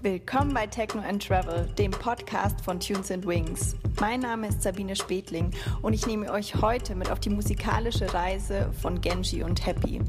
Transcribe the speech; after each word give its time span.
Willkommen 0.00 0.54
bei 0.54 0.64
Techno 0.68 1.02
and 1.02 1.26
Travel, 1.26 1.68
dem 1.76 1.90
Podcast 1.90 2.60
von 2.60 2.78
Tunes 2.78 3.10
and 3.10 3.26
Wings. 3.26 3.74
Mein 4.00 4.20
Name 4.20 4.46
ist 4.46 4.62
Sabine 4.62 4.94
Spetling 4.94 5.50
und 5.82 5.92
ich 5.92 6.06
nehme 6.06 6.30
euch 6.30 6.54
heute 6.54 6.94
mit 6.94 7.10
auf 7.10 7.18
die 7.18 7.30
musikalische 7.30 8.14
Reise 8.14 8.70
von 8.80 9.00
Genji 9.00 9.42
und 9.42 9.66
Happy. 9.66 10.00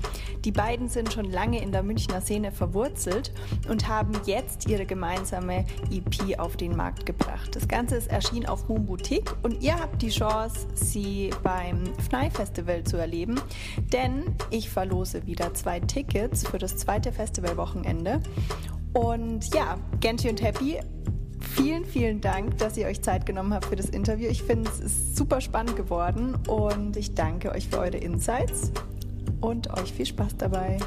Die 0.45 0.51
beiden 0.51 0.89
sind 0.89 1.11
schon 1.11 1.25
lange 1.25 1.59
in 1.59 1.71
der 1.71 1.81
Münchner 1.81 2.21
Szene 2.21 2.51
verwurzelt 2.51 3.33
und 3.67 3.87
haben 3.87 4.11
jetzt 4.25 4.69
ihre 4.69 4.85
gemeinsame 4.85 5.65
EP 5.89 6.39
auf 6.39 6.55
den 6.55 6.75
Markt 6.75 7.07
gebracht. 7.07 7.55
Das 7.55 7.67
Ganze 7.67 7.95
ist 7.95 8.11
erschienen 8.11 8.45
auf 8.45 8.69
Moon 8.69 8.85
Boutique 8.85 9.33
und 9.41 9.63
ihr 9.63 9.79
habt 9.79 10.03
die 10.03 10.09
Chance, 10.09 10.67
sie 10.75 11.31
beim 11.41 11.83
FNAI 12.07 12.29
Festival 12.29 12.83
zu 12.83 12.97
erleben, 12.97 13.41
denn 13.91 14.35
ich 14.51 14.69
verlose 14.69 15.25
wieder 15.25 15.55
zwei 15.55 15.79
Tickets 15.79 16.47
für 16.47 16.59
das 16.59 16.77
zweite 16.77 17.11
Festivalwochenende 17.11 18.21
und 18.93 19.53
ja, 19.53 19.77
Genji 19.99 20.29
und 20.29 20.41
Happy, 20.41 20.79
vielen, 21.55 21.85
vielen 21.85 22.21
Dank, 22.21 22.57
dass 22.57 22.77
ihr 22.77 22.87
euch 22.87 23.01
Zeit 23.01 23.25
genommen 23.25 23.53
habt 23.53 23.65
für 23.65 23.75
das 23.75 23.87
Interview. 23.87 24.29
Ich 24.29 24.43
finde, 24.43 24.69
es 24.69 24.79
ist 24.79 25.17
super 25.17 25.41
spannend 25.41 25.75
geworden 25.75 26.37
und 26.47 26.97
ich 26.97 27.13
danke 27.13 27.51
euch 27.51 27.67
für 27.67 27.79
eure 27.79 27.97
Insights 27.97 28.71
und 29.41 29.69
euch 29.79 29.93
viel 29.93 30.05
Spaß 30.05 30.37
dabei. 30.37 30.77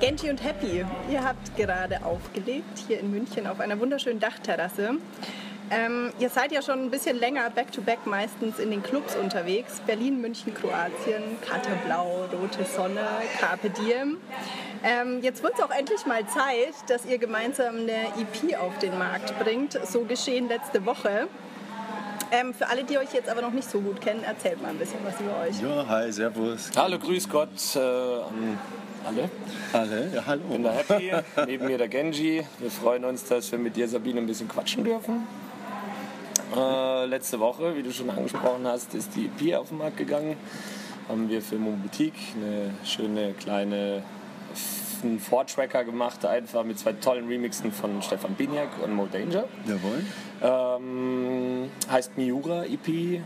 Genji 0.00 0.30
und 0.30 0.42
Happy, 0.42 0.84
ihr 1.10 1.24
habt 1.24 1.56
gerade 1.56 2.04
aufgelegt 2.04 2.82
hier 2.88 2.98
in 2.98 3.12
München 3.12 3.46
auf 3.46 3.60
einer 3.60 3.78
wunderschönen 3.78 4.18
Dachterrasse. 4.18 4.96
Ähm, 5.72 6.12
ihr 6.18 6.28
seid 6.28 6.52
ja 6.52 6.60
schon 6.60 6.80
ein 6.80 6.90
bisschen 6.90 7.18
länger 7.18 7.48
back-to-back 7.48 8.00
-back 8.00 8.08
meistens 8.08 8.58
in 8.58 8.70
den 8.70 8.82
Clubs 8.82 9.16
unterwegs. 9.16 9.80
Berlin, 9.86 10.20
München, 10.20 10.52
Kroatien, 10.52 11.22
Kater 11.40 11.76
Blau, 11.86 12.26
Rote 12.30 12.64
Sonne, 12.64 13.06
Carpe 13.40 13.70
Diem. 13.70 14.18
Ähm, 14.84 15.22
jetzt 15.22 15.42
wird 15.42 15.54
es 15.54 15.64
auch 15.64 15.70
endlich 15.70 16.04
mal 16.04 16.26
Zeit, 16.26 16.74
dass 16.88 17.06
ihr 17.06 17.16
gemeinsam 17.16 17.76
eine 17.76 18.08
EP 18.20 18.60
auf 18.60 18.78
den 18.80 18.98
Markt 18.98 19.38
bringt. 19.38 19.78
So 19.86 20.04
geschehen 20.04 20.48
letzte 20.48 20.84
Woche. 20.84 21.28
Ähm, 22.30 22.52
für 22.52 22.68
alle, 22.68 22.84
die 22.84 22.98
euch 22.98 23.14
jetzt 23.14 23.30
aber 23.30 23.40
noch 23.40 23.52
nicht 23.52 23.70
so 23.70 23.80
gut 23.80 24.00
kennen, 24.02 24.24
erzählt 24.24 24.60
mal 24.60 24.70
ein 24.70 24.78
bisschen 24.78 25.00
was 25.04 25.18
über 25.20 25.40
euch. 25.40 25.58
Ja, 25.60 25.86
hi, 25.88 26.12
servus. 26.12 26.70
Hallo, 26.76 26.98
grüß 26.98 27.28
Gott 27.30 27.48
äh, 27.76 27.78
an 27.78 28.58
alle. 29.06 29.30
Alle, 29.72 30.10
ja, 30.14 30.22
hallo. 30.26 30.42
Ich 30.44 30.52
bin 30.52 30.62
der 30.62 30.72
Happy, 30.72 31.12
neben 31.46 31.66
mir 31.66 31.78
der 31.78 31.88
Genji. 31.88 32.46
Wir 32.58 32.70
freuen 32.70 33.04
uns, 33.06 33.24
dass 33.24 33.50
wir 33.50 33.58
mit 33.58 33.74
dir, 33.74 33.88
Sabine, 33.88 34.20
ein 34.20 34.26
bisschen 34.26 34.48
quatschen 34.48 34.84
dürfen. 34.84 35.26
Äh, 36.56 37.06
letzte 37.06 37.40
Woche, 37.40 37.76
wie 37.76 37.82
du 37.82 37.92
schon 37.92 38.10
angesprochen 38.10 38.66
hast, 38.66 38.94
ist 38.94 39.10
die 39.16 39.26
EP 39.26 39.56
auf 39.56 39.68
den 39.68 39.78
Markt 39.78 39.96
gegangen. 39.96 40.36
Haben 41.08 41.28
wir 41.28 41.42
für 41.42 41.56
Mon 41.56 41.80
Boutique 41.80 42.34
eine 42.36 42.70
schöne 42.84 43.32
kleine 43.32 44.02
einen 45.02 45.18
Four-Tracker 45.18 45.84
gemacht, 45.84 46.24
einfach 46.24 46.64
mit 46.64 46.78
zwei 46.78 46.92
tollen 46.92 47.26
Remixen 47.26 47.72
von 47.72 48.02
Stefan 48.02 48.34
Biniak 48.34 48.68
und 48.82 48.94
Mo 48.94 49.06
Danger. 49.10 49.44
Jawohl. 49.66 50.04
Ähm, 50.42 51.70
heißt 51.90 52.16
Miura 52.16 52.64
EP, 52.64 53.20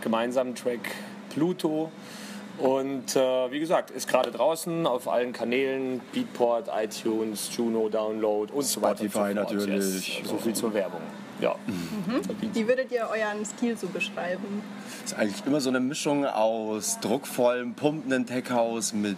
gemeinsamen 0.00 0.54
Track 0.54 0.94
Pluto. 1.30 1.90
Und 2.58 3.16
äh, 3.16 3.50
wie 3.50 3.58
gesagt, 3.58 3.90
ist 3.90 4.08
gerade 4.08 4.30
draußen 4.30 4.86
auf 4.86 5.08
allen 5.08 5.32
Kanälen, 5.32 6.00
Beatport, 6.12 6.68
iTunes, 6.74 7.50
Juno 7.56 7.88
Download 7.88 8.52
und 8.52 8.64
Spotify 8.64 9.08
so 9.08 9.20
weiter 9.20 9.48
so 9.48 9.54
natürlich. 9.54 10.18
Yes. 10.18 10.28
So 10.28 10.36
viel 10.36 10.52
zur 10.52 10.74
Werbung. 10.74 11.00
Ja. 11.42 11.56
Mhm. 11.66 12.54
Wie 12.54 12.68
würdet 12.68 12.92
ihr 12.92 13.08
euren 13.10 13.44
Stil 13.44 13.76
so 13.76 13.88
beschreiben? 13.88 14.62
Es 15.04 15.10
ist 15.10 15.18
eigentlich 15.18 15.44
immer 15.44 15.60
so 15.60 15.70
eine 15.70 15.80
Mischung 15.80 16.24
aus 16.24 17.00
druckvollem, 17.00 17.74
pumpenden 17.74 18.26
Tech-House 18.26 18.92
mit 18.92 19.16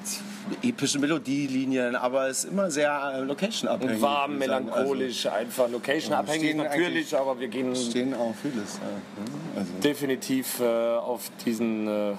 epischen 0.63 1.03
Melodielinien, 1.03 1.97
aber 1.97 2.29
es 2.29 2.45
ist 2.45 2.51
immer 2.51 2.71
sehr 2.71 3.23
location-abhängig. 3.27 3.97
Und 3.97 4.03
warm, 4.03 4.39
melancholisch, 4.39 5.27
also, 5.27 5.39
einfach 5.39 5.69
location-abhängig 5.69 6.57
natürlich, 6.57 7.15
aber 7.15 7.39
wir 7.39 7.49
gehen 7.49 7.77
stehen 7.77 8.15
auch 8.15 8.35
vieles. 8.41 8.81
Also. 9.55 9.71
definitiv 9.83 10.61
äh, 10.61 10.65
auf 10.65 11.31
diesen 11.45 11.87
äh, 11.87 12.13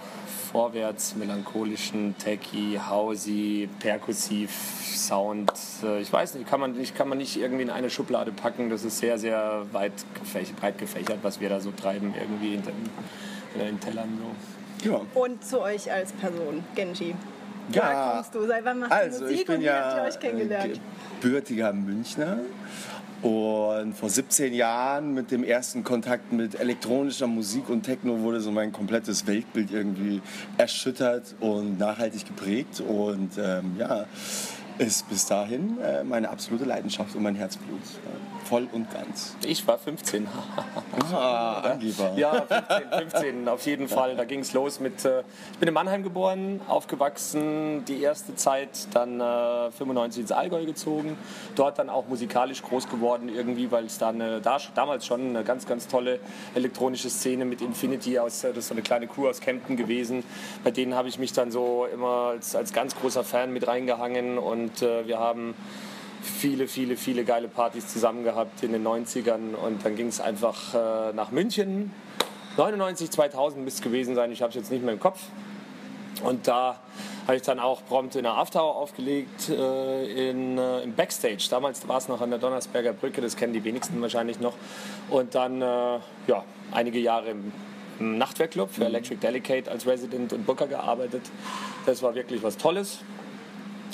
vorwärts 0.52 1.16
melancholischen, 1.16 2.16
techy, 2.18 2.80
housey, 2.90 3.68
perkussiv 3.80 4.52
Sound. 4.96 5.52
Äh, 5.84 6.02
ich 6.02 6.12
weiß 6.12 6.36
nicht, 6.36 6.48
kann 6.48 6.60
man, 6.60 6.74
nicht, 6.74 6.96
kann 6.96 7.10
man 7.10 7.18
nicht 7.18 7.38
irgendwie 7.38 7.64
in 7.64 7.70
eine 7.70 7.90
Schublade 7.90 8.32
packen. 8.32 8.70
Das 8.70 8.84
ist 8.84 9.00
sehr, 9.00 9.18
sehr 9.18 9.66
weit 9.72 9.95
gefächert, 10.20 10.56
breit 10.58 10.78
gefächert, 10.78 11.20
was 11.22 11.40
wir 11.40 11.50
da 11.50 11.60
so 11.60 11.72
treiben, 11.72 12.14
irgendwie 12.20 12.56
in 12.56 12.62
den, 12.64 12.74
in 13.56 13.62
den 13.62 13.80
Tellern. 13.80 14.10
So. 14.20 14.90
Ja. 14.90 15.02
Und 15.14 15.44
zu 15.44 15.62
euch 15.62 15.92
als 15.92 16.12
Person, 16.14 16.64
Genji. 16.76 17.16
Ja, 17.72 17.84
Woher 17.84 18.12
kommst 18.14 18.36
du? 18.36 18.48
Seit 18.48 18.66
wann 18.66 18.80
machst 18.80 18.92
also, 18.92 19.20
du 19.20 19.24
Musik 19.26 19.40
ich 19.40 19.46
bin 19.46 19.56
und 19.56 19.62
wie 19.62 19.66
ja 19.66 19.86
habt 19.86 19.98
ihr 19.98 20.04
euch 20.04 20.20
kennengelernt? 20.20 20.82
Gebürtiger 21.22 21.74
Münchner. 21.74 22.40
Und 23.22 23.94
vor 23.96 24.10
17 24.10 24.54
Jahren 24.54 25.16
mit 25.16 25.32
dem 25.32 25.44
ersten 25.44 25.84
Kontakt 25.84 26.32
mit 26.32 26.60
elektronischer 26.60 27.26
Musik 27.26 27.70
und 27.70 27.82
Techno 27.82 28.20
wurde 28.20 28.40
so 28.40 28.52
mein 28.52 28.72
komplettes 28.72 29.26
Weltbild 29.26 29.72
irgendwie 29.72 30.22
erschüttert 30.58 31.34
und 31.40 31.80
nachhaltig 31.80 32.28
geprägt. 32.28 32.84
Und 32.88 33.32
ähm, 33.40 33.78
ja, 33.80 34.06
ist 34.78 35.08
bis 35.10 35.26
dahin 35.26 35.80
äh, 35.80 36.04
meine 36.04 36.30
absolute 36.30 36.66
Leidenschaft 36.66 37.16
und 37.16 37.24
mein 37.24 37.36
Herzblut. 37.36 37.80
Äh, 37.80 38.46
voll 38.46 38.68
und 38.72 38.92
ganz. 38.92 39.36
Ich 39.46 39.68
war 39.68 39.78
15. 39.78 40.28
ah, 41.14 41.62
Angeber. 41.62 42.14
Ja, 42.16 42.42
15, 42.42 43.10
15 43.10 43.48
auf 43.48 43.66
jeden 43.66 43.88
Fall. 43.88 44.16
Da 44.16 44.26
ging 44.26 44.42
es 44.42 44.54
los 44.54 44.80
mit, 44.80 45.04
äh, 45.06 45.24
ich 45.54 45.58
bin 45.58 45.68
in 45.68 45.74
Mannheim 45.74 46.04
geboren, 46.04 46.62
aufgewachsen, 46.68 47.86
die 47.86 48.02
erste 48.02 48.36
Zeit, 48.36 48.70
dann 48.94 49.20
äh, 49.20 49.72
95 49.72 50.22
ins 50.22 50.32
Allgäu 50.32 50.66
gezogen. 50.66 51.18
Dort 51.56 51.80
dann 51.80 51.90
auch 51.90 52.08
musikalisch 52.08 52.62
groß 52.62 52.90
geworden 52.90 53.30
irgendwie, 53.30 53.72
weil 53.72 53.86
es 53.86 53.98
da, 53.98 54.10
eine, 54.10 54.42
da 54.42 54.60
damals 54.76 55.06
schon 55.06 55.22
eine 55.30 55.44
ganz, 55.44 55.66
ganz 55.66 55.88
tolle 55.88 56.20
elektronische 56.54 57.10
Szene 57.10 57.46
mit 57.46 57.62
Infinity 57.62 58.20
aus, 58.20 58.44
äh, 58.44 58.50
das 58.50 58.66
ist 58.66 58.68
so 58.68 58.74
eine 58.74 58.84
kleine 58.84 59.08
Crew 59.08 59.28
aus 59.28 59.40
Kempten 59.42 59.76
gewesen. 59.76 60.24
Bei 60.64 60.72
denen 60.72 60.96
habe 60.96 61.08
ich 61.08 61.18
mich 61.18 61.34
dann 61.34 61.52
so 61.52 61.88
immer 61.92 62.30
als, 62.30 62.56
als 62.56 62.74
ganz 62.74 62.96
großer 62.96 63.24
Fan 63.24 63.52
mit 63.52 63.68
reingehangen 63.68 64.38
und 64.38 64.65
und 64.66 64.82
äh, 64.82 65.08
wir 65.08 65.20
haben 65.20 65.54
viele, 66.24 66.68
viele, 66.68 66.98
viele 66.98 67.24
geile 67.24 67.48
Partys 67.48 67.88
zusammen 67.88 68.24
gehabt 68.24 68.64
in 68.64 68.72
den 68.72 68.86
90ern 68.86 69.54
und 69.54 69.86
dann 69.86 69.96
ging 69.96 70.08
es 70.08 70.20
einfach 70.20 70.74
äh, 70.74 71.14
nach 71.14 71.30
München. 71.30 71.92
99, 72.58 73.12
2000 73.12 73.64
müsste 73.64 73.80
es 73.80 73.84
gewesen 73.84 74.16
sein, 74.16 74.32
ich 74.32 74.42
habe 74.42 74.50
es 74.50 74.56
jetzt 74.56 74.72
nicht 74.72 74.84
mehr 74.84 74.94
im 74.94 75.00
Kopf. 75.00 75.20
Und 76.24 76.48
da 76.48 76.80
habe 77.28 77.36
ich 77.36 77.44
dann 77.44 77.60
auch 77.60 77.86
prompt 77.86 78.16
in 78.16 78.24
der 78.24 78.34
Afterhour 78.34 78.76
aufgelegt, 78.76 79.50
äh, 79.50 80.30
in, 80.30 80.58
äh, 80.58 80.82
im 80.82 80.96
Backstage. 80.96 81.46
Damals 81.52 81.88
war 81.88 81.98
es 81.98 82.08
noch 82.08 82.22
an 82.22 82.32
der 82.32 82.40
Donnersberger 82.40 82.94
Brücke, 82.94 83.22
das 83.22 83.36
kennen 83.36 83.54
die 83.54 83.64
wenigsten 83.64 84.02
wahrscheinlich 84.02 84.40
noch. 84.40 84.54
Und 85.12 85.36
dann 85.36 85.62
äh, 85.62 85.66
ja, 86.28 86.44
einige 86.72 86.98
Jahre 86.98 87.30
im, 87.30 87.52
im 88.00 88.18
Nachtwerkclub 88.18 88.72
für 88.72 88.82
mhm. 88.82 88.88
Electric 88.88 89.20
Delicate 89.20 89.70
als 89.70 89.86
Resident 89.86 90.34
und 90.34 90.48
Booker 90.48 90.66
gearbeitet. 90.66 91.22
Das 91.86 92.02
war 92.02 92.16
wirklich 92.16 92.42
was 92.42 92.58
Tolles 92.58 93.02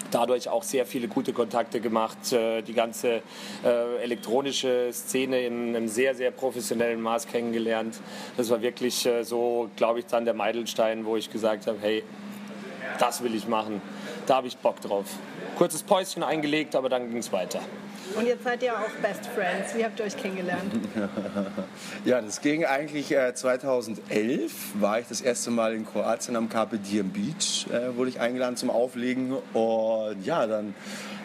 dadurch 0.10 0.50
auch 0.50 0.64
sehr 0.64 0.86
viele 0.86 1.08
gute 1.08 1.34
Kontakte 1.34 1.80
gemacht, 1.80 2.32
äh, 2.34 2.62
die 2.62 2.74
ganze 2.74 3.22
äh, 3.64 4.02
elektronische 4.02 4.90
Szene 4.92 5.42
in 5.42 5.76
einem 5.76 5.88
sehr, 5.88 6.16
sehr 6.16 6.32
professionellen 6.32 7.02
Maß 7.02 7.28
kennengelernt. 7.28 8.00
Das 8.38 8.50
war 8.50 8.62
wirklich 8.62 9.06
äh, 9.06 9.24
so, 9.24 9.70
glaube 9.76 10.00
ich, 10.00 10.06
dann 10.06 10.26
der 10.26 10.34
Meidelstein, 10.34 11.06
wo 11.06 11.18
ich 11.18 11.32
gesagt 11.32 11.68
habe, 11.68 11.78
hey, 11.82 12.04
das 13.00 13.24
will 13.24 13.36
ich 13.36 13.48
machen, 13.48 13.82
da 14.26 14.38
habe 14.38 14.48
ich 14.48 14.58
Bock 14.58 14.82
drauf. 14.82 15.06
Kurzes 15.58 15.84
Päuschen 15.84 16.24
eingelegt, 16.24 16.76
aber 16.76 16.90
dann 16.90 17.10
ging 17.10 17.18
es 17.18 17.32
weiter. 17.32 17.60
Und 18.16 18.28
jetzt 18.28 18.44
seid 18.44 18.62
ihr 18.64 18.74
auch 18.74 18.90
Best 19.02 19.26
Friends. 19.28 19.76
Wie 19.76 19.84
habt 19.84 20.00
ihr 20.00 20.06
euch 20.06 20.18
kennengelernt? 20.18 20.74
ja, 22.06 22.22
das 22.22 22.42
ging 22.42 22.66
eigentlich 22.66 23.12
äh, 23.12 23.34
2011. 23.34 24.52
War 24.80 25.00
ich 25.00 25.08
das 25.08 25.22
erste 25.22 25.52
Mal 25.52 25.74
in 25.74 25.86
Kroatien 25.86 26.36
am 26.36 26.50
Carpe 26.50 26.78
Diem 26.78 27.10
Beach. 27.10 27.68
Äh, 27.72 27.96
wurde 27.96 28.10
ich 28.10 28.20
eingeladen 28.20 28.58
zum 28.58 28.70
Auflegen. 28.70 29.34
Und 29.54 30.26
ja, 30.26 30.48
dann 30.48 30.76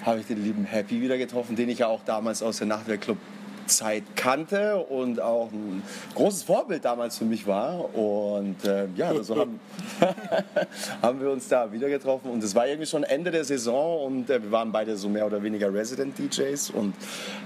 habe 0.05 0.21
ich 0.21 0.27
den 0.27 0.43
lieben 0.43 0.65
Happy 0.65 1.01
wieder 1.01 1.19
getroffen, 1.19 1.57
den 1.57 1.69
ich 1.69 1.81
ja 1.81 1.89
auch 1.89 2.03
damals 2.05 2.43
aus 2.43 2.59
der 2.59 2.67
Nachtwehrclub 2.67 3.19
Zeit 3.67 4.05
kannte 4.17 4.77
und 4.77 5.21
auch 5.21 5.51
ein 5.53 5.83
großes 6.15 6.45
Vorbild 6.45 6.85
damals 6.85 7.19
für 7.19 7.25
mich 7.25 7.47
war. 7.47 7.95
Und 7.95 8.65
äh, 8.65 8.87
ja, 8.97 9.15
so 9.23 9.37
haben, 9.37 9.61
haben 11.03 11.21
wir 11.21 11.31
uns 11.31 11.49
da 11.49 11.73
wieder 11.73 11.89
getroffen. 11.89 12.31
Und 12.31 12.43
es 12.43 12.55
war 12.55 12.67
irgendwie 12.67 12.87
schon 12.87 13.05
Ende 13.05 13.31
der 13.31 13.45
Saison 13.45 14.07
und 14.07 14.31
äh, 14.31 14.43
wir 14.43 14.51
waren 14.51 14.73
beide 14.73 14.97
so 14.97 15.09
mehr 15.09 15.27
oder 15.27 15.43
weniger 15.43 15.73
Resident 15.73 16.19
DJs 16.19 16.71
und 16.71 16.95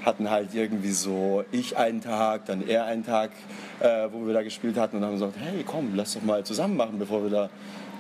hatten 0.04 0.30
halt 0.30 0.54
irgendwie 0.54 0.92
so 0.92 1.44
ich 1.52 1.76
einen 1.76 2.00
Tag, 2.00 2.46
dann 2.46 2.66
er 2.66 2.84
einen 2.84 3.04
Tag, 3.04 3.30
äh, 3.80 4.08
wo 4.10 4.26
wir 4.26 4.34
da 4.34 4.42
gespielt 4.42 4.76
hatten 4.76 4.96
und 4.96 5.04
haben 5.04 5.14
gesagt, 5.14 5.34
hey 5.38 5.64
komm, 5.66 5.92
lass 5.94 6.14
doch 6.14 6.22
mal 6.22 6.44
zusammen 6.44 6.76
machen, 6.76 6.98
bevor 6.98 7.22
wir 7.22 7.30
da 7.30 7.50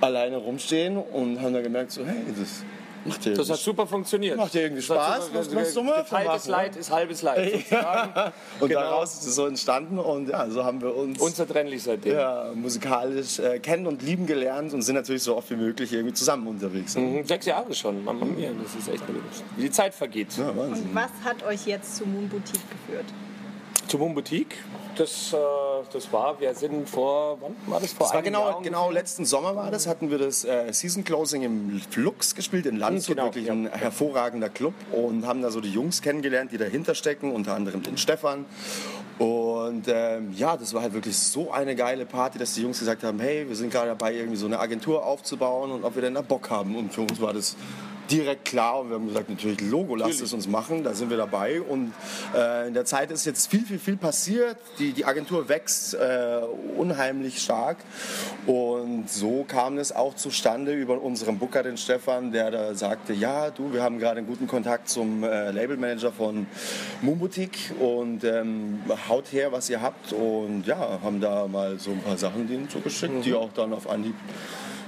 alleine 0.00 0.36
rumstehen 0.36 0.96
und 0.96 1.40
haben 1.40 1.52
dann 1.52 1.62
gemerkt, 1.62 1.92
so 1.92 2.04
hey, 2.04 2.24
das 2.38 2.64
Macht 3.04 3.26
Das 3.38 3.48
hat 3.50 3.58
super 3.58 3.86
funktioniert. 3.86 4.36
Macht 4.36 4.52
dir 4.54 4.62
irgendwie 4.62 4.82
Spaß? 4.82 5.26
super- 5.26 5.38
Was 5.38 5.50
machst 5.52 5.76
du 5.76 5.82
mal? 5.82 6.02
Geteiltes 6.02 6.46
Leid 6.48 6.76
ist 6.76 6.90
halbes 6.90 7.22
Leid. 7.22 7.52
sozusagen. 7.52 8.32
Und 8.60 8.68
Genau. 8.68 8.80
daraus 8.80 9.14
ist 9.14 9.26
es 9.26 9.34
so 9.34 9.46
entstanden 9.46 9.98
und 9.98 10.28
ja, 10.28 10.48
so 10.50 10.64
haben 10.64 10.80
wir 10.82 10.94
uns 10.94 11.18
Unzertrennlich 11.18 11.82
seitdem. 11.82 12.14
ja, 12.14 12.50
musikalisch 12.54 13.38
äh, 13.38 13.58
kennen 13.58 13.86
und 13.86 14.02
lieben 14.02 14.26
gelernt 14.26 14.74
und 14.74 14.82
sind 14.82 14.96
natürlich 14.96 15.22
so 15.22 15.36
oft 15.36 15.50
wie 15.50 15.56
möglich 15.56 15.92
irgendwie 15.92 16.14
zusammen 16.14 16.46
unterwegs. 16.46 16.94
ne? 16.96 17.02
Mhm, 17.02 17.24
Sechs 17.26 17.46
Jahre 17.46 17.72
schon, 17.74 18.04
Mamma 18.04 18.24
mia, 18.26 18.50
das 18.62 18.74
ist 18.74 18.88
echt 18.92 19.04
wie 19.56 19.62
die 19.62 19.70
Zeit 19.70 19.94
vergeht. 19.94 20.36
Ja. 20.36 20.48
Und 20.50 20.94
was 20.94 21.10
hat 21.24 21.42
euch 21.44 21.66
jetzt 21.66 21.96
zu 21.96 22.04
Moon 22.06 22.28
Boutique 22.28 22.60
geführt? 22.70 23.06
Moon 23.98 24.14
Boutique, 24.14 24.56
das, 24.96 25.32
äh, 25.32 25.36
das 25.92 26.12
war, 26.12 26.38
wir 26.40 26.54
sind 26.54 26.88
vor, 26.88 27.38
wann 27.40 27.54
war 27.66 27.80
das 27.80 27.92
vor 27.92 28.06
Das 28.06 28.08
war 28.10 28.14
Jahr 28.16 28.22
genau, 28.22 28.42
ungefähr? 28.56 28.62
genau 28.70 28.90
letzten 28.90 29.24
Sommer 29.24 29.56
war 29.56 29.70
das, 29.70 29.86
hatten 29.86 30.10
wir 30.10 30.18
das 30.18 30.44
äh, 30.44 30.72
Season 30.72 31.04
Closing 31.04 31.42
im 31.42 31.80
Flux 31.90 32.34
gespielt 32.34 32.66
in 32.66 32.76
Landshut, 32.76 33.16
Genau, 33.16 33.26
wirklich 33.26 33.46
ja. 33.46 33.52
ein 33.52 33.70
hervorragender 33.70 34.48
Club 34.48 34.74
und 34.92 35.26
haben 35.26 35.42
da 35.42 35.50
so 35.50 35.60
die 35.60 35.70
Jungs 35.72 36.02
kennengelernt, 36.02 36.52
die 36.52 36.58
dahinter 36.58 36.94
stecken, 36.94 37.32
unter 37.32 37.54
anderem 37.54 37.82
den 37.82 37.96
Stefan. 37.96 38.44
Und 39.18 39.84
ähm, 39.88 40.32
ja, 40.34 40.56
das 40.56 40.72
war 40.72 40.82
halt 40.82 40.94
wirklich 40.94 41.16
so 41.18 41.50
eine 41.50 41.74
geile 41.76 42.06
Party, 42.06 42.38
dass 42.38 42.54
die 42.54 42.62
Jungs 42.62 42.78
gesagt 42.78 43.02
haben, 43.04 43.20
hey, 43.20 43.46
wir 43.48 43.54
sind 43.56 43.70
gerade 43.70 43.88
dabei, 43.88 44.14
irgendwie 44.14 44.36
so 44.38 44.46
eine 44.46 44.58
Agentur 44.58 45.04
aufzubauen 45.04 45.70
und 45.72 45.84
ob 45.84 45.94
wir 45.94 46.02
denn 46.02 46.14
da 46.14 46.22
Bock 46.22 46.48
haben. 46.48 46.74
Und 46.76 46.94
für 46.94 47.02
uns 47.02 47.20
war 47.20 47.34
das 47.34 47.54
direkt 48.10 48.44
klar. 48.44 48.80
Und 48.80 48.90
wir 48.90 48.96
haben 48.96 49.08
gesagt, 49.08 49.28
natürlich 49.30 49.60
Logo, 49.60 49.94
lasst 49.94 50.20
es 50.20 50.32
uns 50.32 50.48
machen, 50.48 50.84
da 50.84 50.94
sind 50.94 51.10
wir 51.10 51.16
dabei. 51.16 51.60
Und 51.60 51.92
äh, 52.34 52.68
in 52.68 52.74
der 52.74 52.84
Zeit 52.84 53.10
ist 53.10 53.24
jetzt 53.24 53.50
viel, 53.50 53.64
viel, 53.64 53.78
viel 53.78 53.96
passiert, 53.96 54.56
die, 54.78 54.92
die 54.92 55.04
Agentur 55.04 55.48
wächst 55.48 55.94
äh, 55.94 56.40
unheimlich 56.76 57.40
stark. 57.40 57.78
Und 58.46 59.10
so 59.10 59.44
kam 59.44 59.78
es 59.78 59.92
auch 59.92 60.14
zustande 60.14 60.72
über 60.72 61.00
unseren 61.00 61.38
Booker, 61.38 61.62
den 61.62 61.76
Stefan, 61.76 62.32
der 62.32 62.50
da 62.50 62.74
sagte, 62.74 63.12
ja 63.12 63.50
du, 63.50 63.72
wir 63.72 63.82
haben 63.82 63.98
gerade 63.98 64.18
einen 64.18 64.26
guten 64.26 64.46
Kontakt 64.46 64.88
zum 64.88 65.22
äh, 65.24 65.50
Labelmanager 65.50 66.12
von 66.12 66.46
Moon 67.02 67.18
Boutique. 67.18 67.72
Und 67.78 68.24
ähm, 68.24 68.80
haut 69.08 69.32
her, 69.32 69.52
was 69.52 69.70
ihr 69.70 69.80
habt. 69.80 70.12
Und 70.12 70.66
ja, 70.66 70.98
haben 71.02 71.20
da 71.20 71.46
mal 71.46 71.78
so 71.78 71.90
ein 71.90 72.00
paar 72.00 72.16
Sachen 72.16 72.48
denen 72.48 72.68
zugeschickt, 72.68 73.24
die 73.24 73.34
auch 73.34 73.52
dann 73.52 73.72
auf 73.72 73.88
Anhieb 73.88 74.14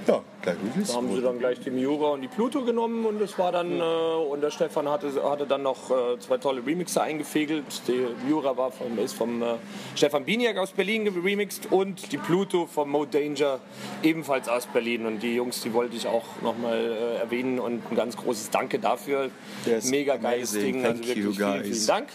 ja, 0.07 0.21
gleich 0.41 0.57
Da 0.87 0.93
haben 0.93 1.13
sie 1.15 1.21
dann 1.21 1.39
gleich 1.39 1.59
die 1.59 1.69
Miura 1.69 2.11
und 2.11 2.21
die 2.21 2.27
Pluto 2.27 2.63
genommen 2.63 3.05
und 3.05 3.19
das 3.19 3.37
war 3.37 3.51
dann, 3.51 3.79
äh, 3.79 3.83
und 3.83 4.41
der 4.41 4.51
Stefan 4.51 4.89
hatte, 4.89 5.11
hatte 5.23 5.45
dann 5.45 5.63
noch 5.63 5.89
äh, 5.89 6.19
zwei 6.19 6.37
tolle 6.37 6.65
Remixer 6.65 7.03
eingefegelt. 7.03 7.65
Die 7.87 8.07
Miura 8.27 8.55
war 8.57 8.71
vom, 8.71 8.97
ist 8.99 9.13
vom 9.13 9.41
äh, 9.41 9.55
Stefan 9.95 10.25
Biniak 10.25 10.57
aus 10.57 10.71
Berlin 10.71 11.07
remixed 11.07 11.71
und 11.71 12.11
die 12.11 12.17
Pluto 12.17 12.65
vom 12.65 12.89
Mo 12.89 13.05
Danger 13.05 13.59
ebenfalls 14.01 14.49
aus 14.49 14.67
Berlin. 14.67 15.05
Und 15.05 15.23
die 15.23 15.35
Jungs, 15.35 15.61
die 15.61 15.73
wollte 15.73 15.95
ich 15.95 16.07
auch 16.07 16.25
nochmal 16.41 16.79
äh, 16.79 17.19
erwähnen 17.19 17.59
und 17.59 17.89
ein 17.91 17.95
ganz 17.95 18.17
großes 18.17 18.49
Danke 18.49 18.79
dafür. 18.79 19.29
Yes, 19.65 19.89
Mega 19.89 20.17
geiles. 20.17 20.51
Ding, 20.51 20.83
Thank 20.83 20.85
also 20.85 21.07
wirklich 21.07 21.25
you, 21.25 21.31
vielen, 21.33 21.63
vielen 21.63 21.87
Dank. 21.87 22.07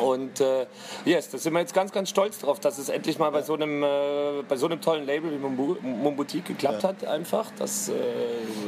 Und 0.00 0.40
äh, 0.40 0.66
yes, 1.04 1.30
da 1.30 1.38
sind 1.38 1.52
wir 1.52 1.60
jetzt 1.60 1.74
ganz, 1.74 1.92
ganz 1.92 2.08
stolz 2.08 2.38
drauf, 2.38 2.60
dass 2.60 2.78
es 2.78 2.88
endlich 2.88 3.18
mal 3.18 3.30
bei 3.30 3.42
so 3.42 3.54
einem, 3.54 3.82
äh, 3.82 4.42
bei 4.48 4.56
so 4.56 4.66
einem 4.66 4.80
tollen 4.80 5.06
Label 5.06 5.30
wie 5.32 5.38
Mumboutique 5.38 6.44
geklappt 6.46 6.82
hat 6.84 7.04
einfach. 7.04 7.50
Das 7.58 7.88
äh, 7.88 7.92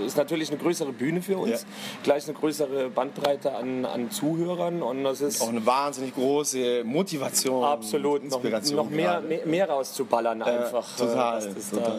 ist 0.07 0.17
natürlich 0.17 0.51
eine 0.51 0.59
größere 0.59 0.93
Bühne 0.93 1.23
für 1.23 1.39
uns, 1.39 1.63
Ja. 1.63 1.69
gleich 2.03 2.25
eine 2.25 2.35
größere 2.35 2.91
Bandbreite 2.91 3.55
an, 3.55 3.85
an 3.85 4.11
Zuhörern 4.11 4.83
und 4.83 5.05
das 5.05 5.21
ist 5.21 5.41
auch 5.41 5.49
eine 5.49 5.65
wahnsinnig 5.65 6.15
große 6.15 6.85
Motivation. 6.85 7.65
absolut 7.65 8.25
noch, 8.25 8.33
Inspiration 8.39 8.77
noch 8.77 8.91
mehr, 8.91 9.13
gerade. 9.13 9.27
mehr, 9.27 9.47
mehr 9.47 9.69
rauszuballern 9.71 10.43
einfach. 10.43 10.87
äh, 10.97 11.01
total, 11.07 11.35
dass 11.41 11.55
das 11.55 11.71
total. 11.71 11.85
Da 11.91 11.99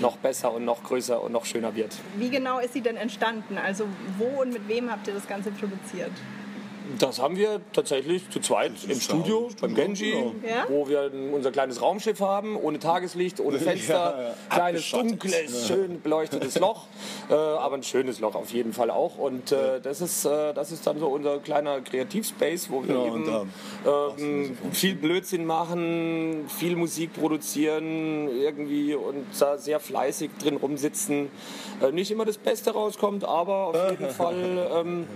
noch 0.00 0.16
besser 0.16 0.52
und 0.54 0.64
noch 0.64 0.82
größer 0.82 1.22
und 1.22 1.32
noch 1.32 1.44
schöner 1.44 1.74
wird. 1.74 1.94
Wie 2.16 2.30
genau 2.30 2.58
ist 2.58 2.72
sie 2.72 2.80
denn 2.80 2.96
entstanden? 2.96 3.58
Also 3.58 3.84
wo 4.18 4.40
und 4.40 4.52
mit 4.52 4.66
wem 4.66 4.90
habt 4.90 5.06
ihr 5.08 5.14
das 5.14 5.26
Ganze 5.28 5.50
produziert? 5.50 6.12
Das 6.98 7.20
haben 7.20 7.36
wir 7.36 7.60
tatsächlich 7.72 8.28
zu 8.30 8.40
zweit 8.40 8.72
im 8.88 9.00
Studio, 9.00 9.48
beim 9.60 9.74
Genji, 9.74 10.12
Ja? 10.46 10.66
wo 10.68 10.88
wir 10.88 11.10
unser 11.32 11.50
kleines 11.52 11.80
Raumschiff 11.80 12.20
haben, 12.20 12.56
ohne 12.56 12.78
Tageslicht, 12.78 13.40
ohne 13.40 13.58
Fenster, 13.58 14.34
Ja, 14.50 14.56
kleines, 14.56 14.90
dunkles, 14.90 15.66
schön 15.66 16.00
beleuchtetes 16.00 16.58
Loch, 16.58 16.86
äh, 17.30 17.34
aber 17.34 17.76
ein 17.76 17.82
schönes 17.82 18.20
Loch 18.20 18.34
auf 18.34 18.50
jeden 18.52 18.72
Fall 18.72 18.90
auch. 18.90 19.18
Und 19.18 19.52
äh, 19.52 19.80
das, 19.80 20.00
ist, 20.00 20.24
äh, 20.24 20.52
das 20.54 20.72
ist 20.72 20.86
dann 20.86 20.98
so 20.98 21.08
unser 21.08 21.38
kleiner 21.38 21.80
Kreativspace, 21.80 22.70
wo 22.70 22.82
wir 22.86 22.94
Ja, 22.94 23.06
eben 23.06 23.50
ähm, 24.18 24.58
viel 24.72 24.94
Blödsinn 24.94 25.44
machen, 25.46 26.46
viel 26.48 26.76
Musik 26.76 27.12
produzieren 27.14 28.28
irgendwie 28.28 28.94
und 28.94 29.26
da 29.38 29.58
sehr 29.58 29.80
fleißig 29.80 30.30
drin 30.42 30.56
rumsitzen. 30.56 31.30
Äh, 31.82 31.92
nicht 31.92 32.10
immer 32.10 32.24
das 32.24 32.38
Beste 32.38 32.72
rauskommt, 32.72 33.24
aber 33.24 33.66
auf 33.66 33.90
jeden 33.90 34.08
Fall... 34.14 34.68
Ähm, 34.74 35.06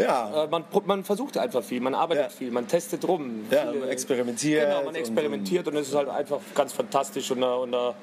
Ja, 0.00 0.44
äh, 0.44 0.48
man, 0.48 0.64
man 0.86 1.04
versucht 1.04 1.36
einfach 1.38 1.62
viel, 1.62 1.80
man 1.80 1.94
arbeitet 1.94 2.24
Ja. 2.24 2.28
viel, 2.30 2.50
man 2.50 2.66
testet 2.66 3.06
rum. 3.06 3.44
ja 3.50 3.66
Viele- 3.70 3.80
man 3.80 3.88
experimentiert. 3.88 4.64
Genau, 4.66 4.78
man 4.78 4.86
und- 4.88 4.94
experimentiert 4.96 5.68
und 5.68 5.76
es 5.76 5.88
ist 5.88 5.94
halt 5.94 6.08
einfach 6.08 6.40
ganz 6.54 6.72
fantastisch 6.72 7.30
und 7.30 7.40
da, 7.40 7.54
und, 7.54 7.72
da, 7.72 7.94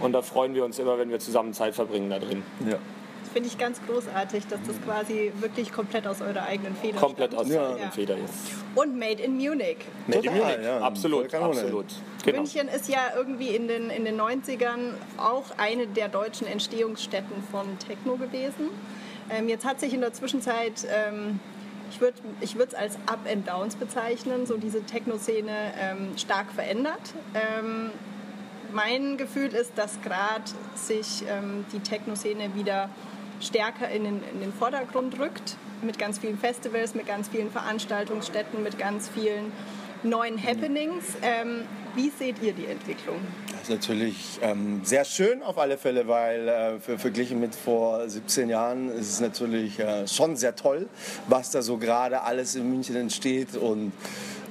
und 0.00 0.12
da 0.12 0.22
freuen 0.22 0.54
wir 0.54 0.64
uns 0.64 0.78
immer, 0.78 0.98
wenn 0.98 1.10
wir 1.10 1.18
zusammen 1.18 1.52
Zeit 1.54 1.74
verbringen 1.74 2.10
da 2.10 2.18
drin. 2.18 2.42
Und, 2.60 2.70
ja. 2.70 2.78
Das 3.22 3.32
finde 3.34 3.48
ich 3.48 3.58
ganz 3.58 3.80
großartig, 3.86 4.46
dass 4.48 4.58
das 4.66 4.76
quasi 4.84 5.30
wirklich 5.40 5.72
komplett 5.72 6.04
aus 6.06 6.20
eurer 6.20 6.42
eigenen 6.42 6.74
Feder 6.74 6.98
Komplett 6.98 7.32
aus 7.34 7.46
stammt. 7.46 7.50
der 7.52 7.60
Ja. 7.62 7.70
eigenen 7.74 7.92
Feder 7.92 8.16
jetzt. 8.16 8.34
Und 8.74 8.98
Made 8.98 9.22
in 9.22 9.36
Munich. 9.36 9.76
Made 10.08 10.18
in 10.18 10.34
Total, 10.34 10.52
Munich, 10.52 10.66
ja, 10.66 10.78
absolut, 10.80 11.34
absolut. 11.34 11.84
Genau. 12.24 12.38
München 12.38 12.68
ist 12.68 12.88
ja 12.88 12.98
irgendwie 13.16 13.54
in 13.54 13.68
den, 13.68 13.88
in 13.90 14.04
den 14.04 14.20
90ern 14.20 14.94
auch 15.16 15.44
eine 15.58 15.86
der 15.86 16.08
deutschen 16.08 16.46
Entstehungsstätten 16.48 17.42
von 17.52 17.66
Techno 17.78 18.16
gewesen. 18.16 18.68
Ähm, 19.30 19.48
jetzt 19.48 19.64
hat 19.64 19.80
sich 19.80 19.94
in 19.94 20.00
der 20.00 20.12
Zwischenzeit, 20.12 20.86
ähm, 20.90 21.40
ich 21.90 22.00
würde 22.00 22.18
ich 22.40 22.56
es 22.56 22.74
als 22.74 22.96
Up 23.06 23.20
and 23.30 23.48
Downs 23.48 23.76
bezeichnen, 23.76 24.46
so 24.46 24.56
diese 24.56 24.82
Techno-Szene 24.84 25.52
ähm, 25.78 26.16
stark 26.16 26.52
verändert. 26.52 27.14
Ähm, 27.34 27.90
mein 28.72 29.16
Gefühl 29.16 29.48
ist, 29.48 29.72
dass 29.76 30.00
gerade 30.02 30.44
sich 30.74 31.24
ähm, 31.28 31.64
die 31.72 31.80
Techno-Szene 31.80 32.54
wieder 32.54 32.88
stärker 33.40 33.88
in 33.88 34.04
den, 34.04 34.20
in 34.32 34.40
den 34.40 34.52
Vordergrund 34.52 35.18
rückt, 35.18 35.56
mit 35.82 35.98
ganz 35.98 36.18
vielen 36.18 36.38
Festivals, 36.38 36.94
mit 36.94 37.06
ganz 37.06 37.28
vielen 37.28 37.50
Veranstaltungsstätten, 37.50 38.62
mit 38.62 38.78
ganz 38.78 39.08
vielen 39.08 39.52
neuen 40.02 40.42
Happenings. 40.42 41.16
Ähm, 41.22 41.62
wie 41.94 42.10
seht 42.10 42.42
ihr 42.42 42.52
die 42.52 42.66
Entwicklung? 42.66 43.16
Natürlich 43.70 44.40
ähm, 44.42 44.80
sehr 44.82 45.04
schön 45.04 45.44
auf 45.44 45.56
alle 45.56 45.78
Fälle, 45.78 46.08
weil 46.08 46.48
äh, 46.48 46.80
für, 46.80 46.98
verglichen 46.98 47.38
mit 47.38 47.54
vor 47.54 48.08
17 48.08 48.48
Jahren 48.48 48.90
ist 48.90 49.12
es 49.12 49.20
natürlich 49.20 49.78
äh, 49.78 50.08
schon 50.08 50.34
sehr 50.34 50.56
toll, 50.56 50.88
was 51.28 51.52
da 51.52 51.62
so 51.62 51.76
gerade 51.76 52.22
alles 52.22 52.56
in 52.56 52.68
München 52.68 52.96
entsteht. 52.96 53.56
Und 53.56 53.92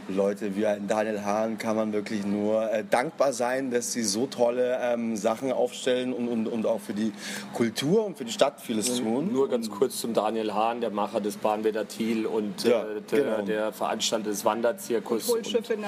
Leute 0.10 0.56
wie 0.56 0.66
ein 0.66 0.88
Daniel 0.88 1.24
Hahn 1.24 1.58
kann 1.58 1.76
man 1.76 1.94
wirklich 1.94 2.26
nur 2.26 2.72
äh, 2.72 2.84
dankbar 2.90 3.34
sein, 3.34 3.72
dass 3.72 3.94
sie 3.94 4.04
so 4.04 4.28
tolle 4.28 4.78
ähm, 4.82 5.16
Sachen 5.16 5.52
aufstellen 5.52 6.14
und, 6.14 6.28
und, 6.28 6.48
und 6.48 6.66
auch 6.66 6.82
für 6.82 6.94
die 6.94 7.12
Kultur 7.54 8.06
und 8.06 8.18
für 8.18 8.26
die 8.26 8.32
Stadt 8.32 8.62
vieles 8.62 8.98
tun. 8.98 9.32
Nur 9.32 9.50
ganz 9.50 9.70
kurz 9.70 9.98
zum 10.00 10.14
Daniel 10.14 10.54
Hahn, 10.54 10.82
der 10.82 10.90
Macher 10.90 11.22
des 11.22 11.38
Bahnwetter 11.38 11.88
Thiel 11.88 12.26
und 12.26 12.64
Ja, 12.64 12.84
äh, 12.84 13.02
der, 13.12 13.24
genau. 13.24 13.42
der 13.46 13.72
Veranstalter 13.72 14.30
des 14.30 14.44
Wanderzirkus. 14.46 15.30
Und, 15.30 15.44
München. 15.54 15.84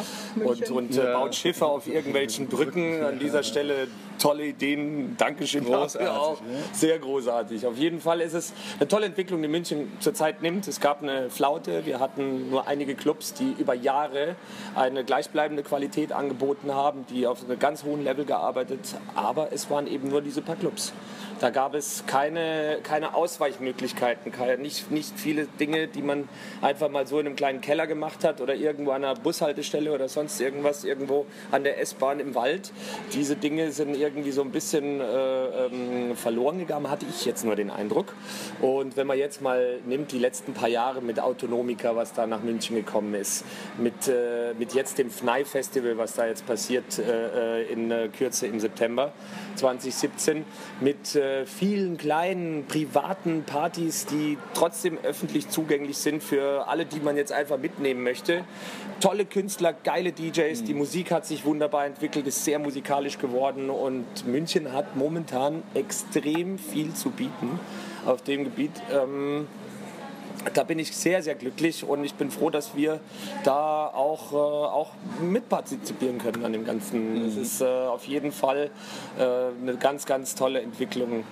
und, 0.46 0.72
und 0.72 0.98
äh, 0.98 1.04
Ja. 1.04 1.20
baut 1.20 1.36
Schiffe 1.36 1.66
auf 1.66 1.88
irgendwelchen 1.88 2.48
Brücken. 2.48 3.04
An 3.04 3.20
dieser 3.20 3.44
Stelle 3.44 3.88
tolle 4.22 4.46
Ideen. 4.46 5.16
Dankeschön 5.18 5.66
Großartig, 5.66 6.08
dafür 6.08 6.22
auch. 6.22 6.42
ne? 6.42 6.60
Sehr 6.74 7.00
großartig. 7.00 7.66
Auf 7.66 7.78
jeden 7.78 8.00
Fall 8.00 8.22
ist 8.22 8.34
es 8.34 8.54
eine 8.80 8.88
tolle 8.88 9.08
Entwicklung, 9.08 9.42
die 9.42 9.48
München 9.48 9.92
zurzeit 10.00 10.42
nimmt. 10.42 10.68
Es 10.68 10.80
gab 10.80 11.02
eine 11.02 11.30
Flaute. 11.30 11.86
Wir 11.86 12.00
hatten 12.00 12.50
nur 12.50 12.68
einige 12.68 12.96
Clubs, 12.96 13.34
die 13.34 13.56
über 13.58 13.74
Jahre 13.74 14.36
eine 14.76 15.04
gleichbleibende 15.04 15.64
Qualität 15.64 16.12
angeboten 16.14 16.74
haben, 16.74 17.06
die 17.10 17.26
auf 17.28 17.44
einem 17.44 17.58
ganz 17.58 17.84
hohen 17.84 18.04
Level 18.04 18.26
gearbeitet. 18.26 18.96
Aber 19.16 19.52
es 19.52 19.70
waren 19.70 19.88
eben 19.88 20.10
nur 20.10 20.22
diese 20.22 20.42
paar 20.42 20.56
Clubs. 20.56 20.94
Da 21.42 21.50
gab 21.50 21.74
es 21.74 22.04
keine, 22.06 22.78
keine 22.84 23.16
Ausweichmöglichkeiten, 23.16 24.32
nicht, 24.62 24.92
nicht 24.92 25.20
viele 25.20 25.48
Dinge, 25.48 25.88
die 25.88 26.04
man 26.04 26.30
einfach 26.62 26.88
mal 26.88 27.08
so 27.08 27.20
in 27.20 27.26
einem 27.26 27.36
kleinen 27.36 27.62
Keller 27.62 27.88
gemacht 27.88 28.24
hat 28.24 28.42
oder 28.42 28.54
irgendwo 28.54 28.92
an 28.92 29.04
einer 29.04 29.16
Bushaltestelle 29.16 29.92
oder 29.92 30.08
sonst 30.08 30.40
irgendwas, 30.40 30.84
irgendwo 30.84 31.26
an 31.50 31.64
der 31.64 31.80
S-Bahn 31.82 32.20
im 32.20 32.36
Wald. 32.36 32.72
Diese 33.14 33.36
Dinge 33.36 33.72
sind 33.72 33.98
irgendwie 33.98 34.30
so 34.30 34.44
ein 34.44 34.52
bisschen 34.52 35.02
äh, 35.02 35.66
ähm, 35.66 36.16
verloren 36.16 36.60
gegangen, 36.60 36.92
hatte 36.92 37.08
ich 37.10 37.26
jetzt 37.26 37.44
nur 37.44 37.56
den 37.56 37.72
Eindruck. 37.72 38.14
Und 38.62 38.96
wenn 38.96 39.08
man 39.08 39.18
jetzt 39.18 39.42
mal 39.42 39.80
nimmt, 39.88 40.12
die 40.12 40.20
letzten 40.20 40.54
paar 40.54 40.70
Jahre 40.70 41.02
mit 41.02 41.20
Autonomica, 41.20 41.96
was 41.96 42.14
da 42.14 42.28
nach 42.28 42.44
München 42.44 42.76
gekommen 42.76 43.16
ist, 43.16 43.46
mit, 43.80 44.08
äh, 44.08 44.54
mit 44.60 44.76
jetzt 44.76 45.00
dem 45.00 45.10
FNAI-Festival, 45.10 45.98
was 45.98 46.14
da 46.14 46.28
jetzt 46.28 46.46
passiert 46.46 47.00
äh, 47.00 47.62
äh, 47.62 47.72
in 47.72 47.90
äh, 47.90 48.10
Kürze 48.10 48.46
im 48.46 48.60
September 48.60 49.12
2017, 49.56 50.46
mit 50.80 51.16
äh, 51.16 51.46
vielen 51.46 51.98
kleinen 51.98 52.66
privaten 52.66 53.44
Partys, 53.44 54.06
die 54.06 54.38
trotzdem 54.54 54.98
öffentlich 55.04 55.50
zugänglich 55.50 55.98
sind 55.98 56.24
für 56.24 56.68
alle, 56.68 56.86
die 56.86 57.00
man 57.00 57.18
jetzt 57.18 57.32
einfach 57.32 57.58
mitnehmen 57.58 58.04
möchte. 58.04 58.44
Tolle 59.00 59.26
Künstler, 59.26 59.74
geile 59.74 60.12
DJs, 60.12 60.64
die 60.64 60.74
Musik 60.74 61.12
hat 61.12 61.26
sich 61.26 61.46
wunderbar 61.46 61.86
entwickelt, 61.86 62.28
ist 62.28 62.46
sehr 62.46 62.60
musikalisch 62.60 63.18
geworden 63.18 63.70
und 63.70 64.06
München 64.26 64.74
hat 64.74 64.96
momentan 64.96 65.64
extrem 65.74 66.58
viel 66.58 66.94
zu 66.94 67.10
bieten 67.10 67.60
auf 68.06 68.22
dem 68.22 68.44
Gebiet. 68.44 68.72
Ähm, 68.92 69.48
da 70.54 70.64
bin 70.64 70.80
ich 70.80 70.96
sehr, 70.96 71.24
sehr 71.24 71.36
glücklich 71.36 71.84
und 71.84 72.04
ich 72.04 72.16
bin 72.16 72.32
froh, 72.32 72.50
dass 72.50 72.76
wir 72.76 73.00
da 73.44 73.88
auch, 73.88 74.32
äh, 74.32 74.36
auch 74.36 74.92
mitpartizipieren 75.22 76.18
können 76.18 76.46
an 76.46 76.54
dem 76.54 76.66
Ganzen. 76.66 77.26
Es 77.26 77.38
ist 77.38 77.62
äh, 77.62 77.66
auf 77.66 78.06
jeden 78.06 78.32
Fall 78.32 78.70
äh, 79.18 79.24
eine 79.24 79.78
ganz, 79.78 80.06
ganz 80.06 80.36
tolle 80.36 80.62
Entwicklung 80.62 81.24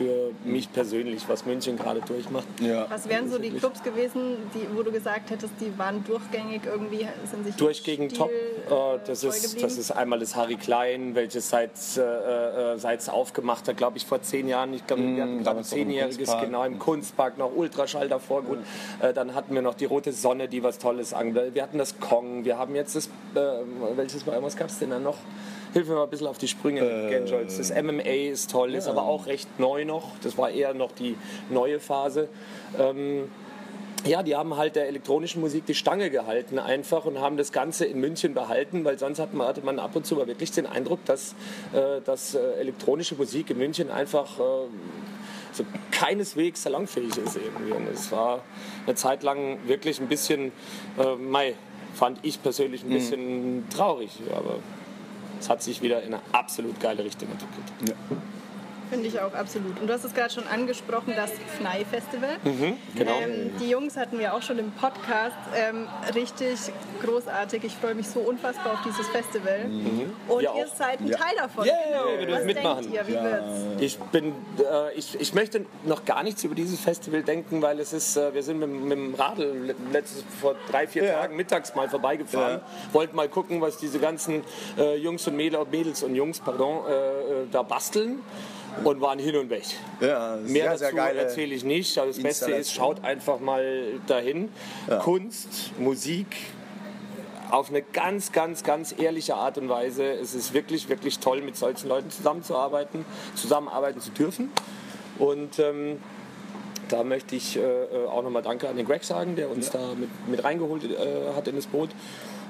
für 0.00 0.30
mich 0.44 0.72
persönlich, 0.72 1.28
was 1.28 1.44
München 1.44 1.76
gerade 1.76 2.00
durchmacht. 2.00 2.46
Ja. 2.58 2.86
Was 2.88 3.06
wären 3.06 3.30
so 3.30 3.38
die 3.38 3.50
Clubs 3.50 3.82
gewesen, 3.82 4.36
die, 4.54 4.66
wo 4.74 4.82
du 4.82 4.90
gesagt 4.90 5.28
hättest, 5.28 5.52
die 5.60 5.76
waren 5.76 6.02
durchgängig 6.04 6.62
irgendwie, 6.64 7.06
sind 7.30 7.44
sich 7.44 7.54
Durchgehend 7.56 8.16
top. 8.16 8.30
Äh, 8.30 8.98
das, 9.06 9.24
ist, 9.24 9.62
das 9.62 9.76
ist 9.76 9.90
einmal 9.90 10.18
das 10.18 10.36
Harry 10.36 10.56
Klein, 10.56 11.14
welches 11.14 11.50
seit 11.50 11.72
äh, 11.98 12.00
äh 12.00 12.78
seit 12.78 13.00
es 13.00 13.10
aufgemacht 13.10 13.68
hat, 13.68 13.76
glaube 13.76 13.98
ich, 13.98 14.06
vor 14.06 14.22
zehn 14.22 14.48
Jahren. 14.48 14.72
Ich 14.72 14.86
glaube, 14.86 15.02
mm, 15.02 15.16
wir 15.16 15.22
hatten 15.22 15.42
gerade 15.42 15.62
zehnjähriges, 15.62 16.34
genau, 16.40 16.64
im 16.64 16.78
Kunstpark 16.78 17.36
noch 17.36 17.54
Ultraschall 17.54 18.08
davor. 18.08 18.42
Gut. 18.42 18.58
Mm. 18.58 19.04
Äh, 19.04 19.12
dann 19.12 19.34
hatten 19.34 19.54
wir 19.54 19.60
noch 19.60 19.74
die 19.74 19.84
Rote 19.84 20.12
Sonne, 20.12 20.48
die 20.48 20.62
was 20.62 20.78
Tolles 20.78 21.12
angeht. 21.12 21.54
Wir 21.54 21.62
hatten 21.62 21.76
das 21.76 22.00
Kong, 22.00 22.46
wir 22.46 22.56
haben 22.56 22.74
jetzt 22.74 22.96
das, 22.96 23.06
äh, 23.34 23.40
welches, 23.96 24.26
was 24.26 24.56
gab 24.56 24.68
es 24.68 24.78
denn 24.78 24.90
da 24.90 24.98
noch? 24.98 25.18
Hilf 25.72 25.88
mir 25.88 25.94
mal 25.94 26.04
ein 26.04 26.10
bisschen 26.10 26.26
auf 26.26 26.38
die 26.38 26.48
Sprünge, 26.48 26.80
äh, 26.80 27.44
Das 27.44 27.70
MMA 27.70 28.30
ist 28.30 28.50
toll, 28.50 28.72
ja. 28.72 28.78
ist 28.78 28.88
aber 28.88 29.02
auch 29.02 29.26
recht 29.26 29.58
neu 29.58 29.84
noch. 29.84 30.12
Das 30.22 30.36
war 30.36 30.50
eher 30.50 30.74
noch 30.74 30.92
die 30.92 31.16
neue 31.48 31.78
Phase. 31.78 32.28
Ähm, 32.78 33.28
ja, 34.06 34.22
die 34.22 34.34
haben 34.34 34.56
halt 34.56 34.76
der 34.76 34.88
elektronischen 34.88 35.40
Musik 35.40 35.66
die 35.66 35.74
Stange 35.74 36.10
gehalten 36.10 36.58
einfach 36.58 37.04
und 37.04 37.20
haben 37.20 37.36
das 37.36 37.52
Ganze 37.52 37.84
in 37.84 38.00
München 38.00 38.34
behalten, 38.34 38.84
weil 38.84 38.98
sonst 38.98 39.18
hat 39.18 39.34
man, 39.34 39.46
hatte 39.46 39.60
man 39.62 39.78
ab 39.78 39.94
und 39.94 40.06
zu 40.06 40.14
mal 40.16 40.26
wirklich 40.26 40.50
den 40.52 40.66
Eindruck, 40.66 41.04
dass, 41.04 41.34
äh, 41.72 42.00
dass 42.04 42.34
äh, 42.34 42.38
elektronische 42.60 43.14
Musik 43.14 43.50
in 43.50 43.58
München 43.58 43.90
einfach 43.90 44.38
äh, 44.38 44.42
so 45.52 45.64
keineswegs 45.90 46.62
salonfähig 46.62 47.16
ist 47.18 47.36
irgendwie. 47.36 47.72
Und 47.72 47.88
es 47.92 48.10
war 48.10 48.42
eine 48.86 48.94
Zeit 48.94 49.22
lang 49.22 49.58
wirklich 49.66 50.00
ein 50.00 50.08
bisschen, 50.08 50.52
äh, 50.98 51.16
mei, 51.16 51.54
fand 51.94 52.18
ich 52.22 52.42
persönlich 52.42 52.82
ein 52.82 52.88
mhm. 52.88 52.94
bisschen 52.94 53.56
mhm. 53.56 53.68
traurig, 53.68 54.10
aber 54.34 54.56
es 55.40 55.48
hat 55.48 55.62
sich 55.62 55.82
wieder 55.82 56.02
in 56.02 56.14
eine 56.14 56.22
absolut 56.32 56.78
geile 56.80 57.02
Richtung 57.02 57.28
entwickelt. 57.30 57.66
Ja. 57.88 58.16
Finde 58.90 59.06
ich 59.06 59.20
auch 59.20 59.32
absolut. 59.34 59.80
Und 59.80 59.86
du 59.86 59.92
hast 59.92 60.04
es 60.04 60.12
gerade 60.12 60.32
schon 60.32 60.46
angesprochen, 60.48 61.14
das 61.14 61.30
FNAI 61.58 61.84
Festival. 61.84 62.30
Mhm, 62.42 62.76
genau. 62.96 63.20
Ähm, 63.20 63.52
die 63.60 63.70
Jungs 63.70 63.96
hatten 63.96 64.18
wir 64.18 64.34
auch 64.34 64.42
schon 64.42 64.58
im 64.58 64.72
Podcast. 64.72 65.36
Ähm, 65.54 65.86
richtig 66.12 66.58
großartig. 67.00 67.62
Ich 67.62 67.74
freue 67.76 67.94
mich 67.94 68.08
so 68.08 68.18
unfassbar 68.18 68.72
auf 68.72 68.80
dieses 68.84 69.06
Festival. 69.08 69.68
Mhm. 69.68 70.12
Und 70.26 70.40
wir 70.40 70.54
ihr 70.56 70.66
auch. 70.66 70.74
seid 70.74 71.00
ein 71.00 71.06
ja. 71.06 71.16
Teil 71.16 71.36
davon. 71.36 71.64
Yeah, 71.64 71.76
genau. 71.86 72.18
wir 72.18 72.26
dürfen 72.26 72.46
mitmachen. 72.46 72.92
Ihr? 72.92 73.06
Wie 73.06 73.12
ja. 73.12 73.22
wird's? 73.22 73.80
Ich, 73.80 73.98
bin, 73.98 74.34
äh, 74.58 74.92
ich, 74.94 75.20
ich 75.20 75.34
möchte 75.34 75.64
noch 75.84 76.04
gar 76.04 76.24
nichts 76.24 76.42
über 76.42 76.56
dieses 76.56 76.80
Festival 76.80 77.22
denken, 77.22 77.62
weil 77.62 77.78
es 77.78 77.92
ist, 77.92 78.16
äh, 78.16 78.34
wir 78.34 78.42
sind 78.42 78.58
mit, 78.58 78.70
mit 78.70 78.92
dem 78.92 79.14
Radl 79.14 79.72
letztes, 79.92 80.24
vor 80.40 80.56
drei, 80.68 80.88
vier 80.88 81.04
ja. 81.04 81.20
Tagen 81.20 81.36
mittags 81.36 81.76
mal 81.76 81.88
vorbeigefahren. 81.88 82.60
Wollten 82.92 83.14
mal 83.14 83.28
gucken, 83.28 83.60
was 83.60 83.78
diese 83.78 84.00
ganzen 84.00 84.42
äh, 84.76 84.96
Jungs 84.96 85.28
und 85.28 85.36
Mädels 85.36 86.02
und 86.02 86.16
Jungs 86.16 86.40
pardon, 86.40 86.80
äh, 86.88 86.92
äh, 86.92 87.46
da 87.52 87.62
basteln 87.62 88.20
und 88.84 89.00
waren 89.00 89.18
hin 89.18 89.36
und 89.36 89.50
weg. 89.50 89.64
Ja, 90.00 90.36
Mehr 90.44 90.76
sehr, 90.78 90.92
dazu 90.92 91.16
erzähle 91.16 91.54
ich 91.54 91.64
nicht. 91.64 91.98
Aber 91.98 92.08
das 92.08 92.22
Beste 92.22 92.52
ist, 92.52 92.72
schaut 92.72 93.04
einfach 93.04 93.40
mal 93.40 94.00
dahin. 94.06 94.48
Ja. 94.88 94.98
Kunst, 94.98 95.72
Musik, 95.78 96.26
auf 97.50 97.70
eine 97.70 97.82
ganz, 97.82 98.32
ganz, 98.32 98.62
ganz 98.62 98.94
ehrliche 98.96 99.34
Art 99.34 99.58
und 99.58 99.68
Weise. 99.68 100.04
Es 100.04 100.34
ist 100.34 100.54
wirklich, 100.54 100.88
wirklich 100.88 101.18
toll, 101.18 101.42
mit 101.42 101.56
solchen 101.56 101.88
Leuten 101.88 102.10
zusammenzuarbeiten, 102.10 103.04
zusammenarbeiten 103.34 104.00
zu 104.00 104.10
dürfen. 104.10 104.50
Und 105.18 105.58
ähm, 105.58 105.98
da 106.88 107.04
möchte 107.04 107.36
ich 107.36 107.56
äh, 107.56 107.60
äh 107.60 108.06
auch 108.06 108.22
nochmal 108.22 108.42
Danke 108.42 108.68
an 108.68 108.76
den 108.76 108.86
Greg 108.86 109.04
sagen, 109.04 109.36
der 109.36 109.50
uns 109.50 109.72
ja. 109.72 109.80
da 109.80 109.94
mit, 109.94 110.08
mit 110.28 110.44
reingeholt 110.44 110.84
äh, 110.84 111.34
hat 111.34 111.46
in 111.48 111.56
das 111.56 111.66
Boot. 111.66 111.90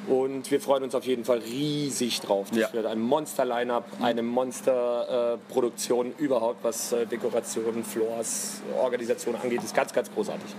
Und 0.09 0.51
wir 0.51 0.61
freuen 0.61 0.83
uns 0.83 0.95
auf 0.95 1.05
jeden 1.05 1.25
Fall 1.25 1.39
riesig 1.39 2.21
drauf. 2.21 2.49
Das 2.51 2.59
ja. 2.59 2.73
wird 2.73 2.87
ein 2.87 3.01
Monster-Line-Up, 3.01 3.85
eine 4.01 4.23
Monster-Produktion 4.23 6.15
überhaupt, 6.19 6.65
was 6.65 6.93
äh, 6.93 7.07
Dekorationen, 7.07 7.85
Floors, 7.85 8.63
Organisation 8.79 9.37
angeht. 9.37 9.63
ist 9.63 9.75
ganz, 9.75 9.93
ganz 9.93 10.11
großartig. 10.13 10.55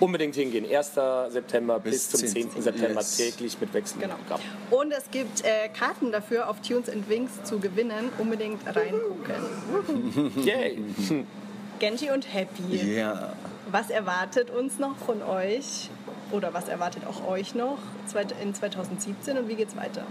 Unbedingt 0.00 0.34
hingehen. 0.34 0.64
1. 0.64 0.92
September 1.28 1.78
bis, 1.78 2.08
bis 2.08 2.20
zum 2.20 2.28
10. 2.28 2.50
10. 2.52 2.62
September 2.62 3.00
yes. 3.00 3.16
täglich 3.16 3.60
mit 3.60 3.72
wechselndem 3.74 4.10
genau. 4.26 4.40
Und 4.70 4.92
es 4.92 5.10
gibt 5.10 5.44
äh, 5.44 5.68
Karten 5.68 6.10
dafür 6.10 6.48
auf 6.48 6.60
Tunes 6.62 6.88
and 6.88 7.08
Wings 7.08 7.30
zu 7.44 7.58
gewinnen. 7.58 8.10
Unbedingt 8.18 8.60
reingucken. 8.66 10.32
Yay! 10.44 10.82
Genji 11.78 12.10
und 12.10 12.32
Happy. 12.32 12.96
Ja. 12.96 13.34
Was 13.70 13.90
erwartet 13.90 14.50
uns 14.50 14.78
noch 14.78 14.96
von 14.96 15.22
euch? 15.22 15.90
Oder 16.32 16.54
was 16.54 16.68
erwartet 16.68 17.02
auch 17.06 17.26
euch 17.28 17.54
noch 17.54 17.78
in 18.42 18.54
2017 18.54 19.38
und 19.38 19.48
wie 19.48 19.54
geht 19.54 19.68
es 19.68 19.76
weiter? 19.76 20.04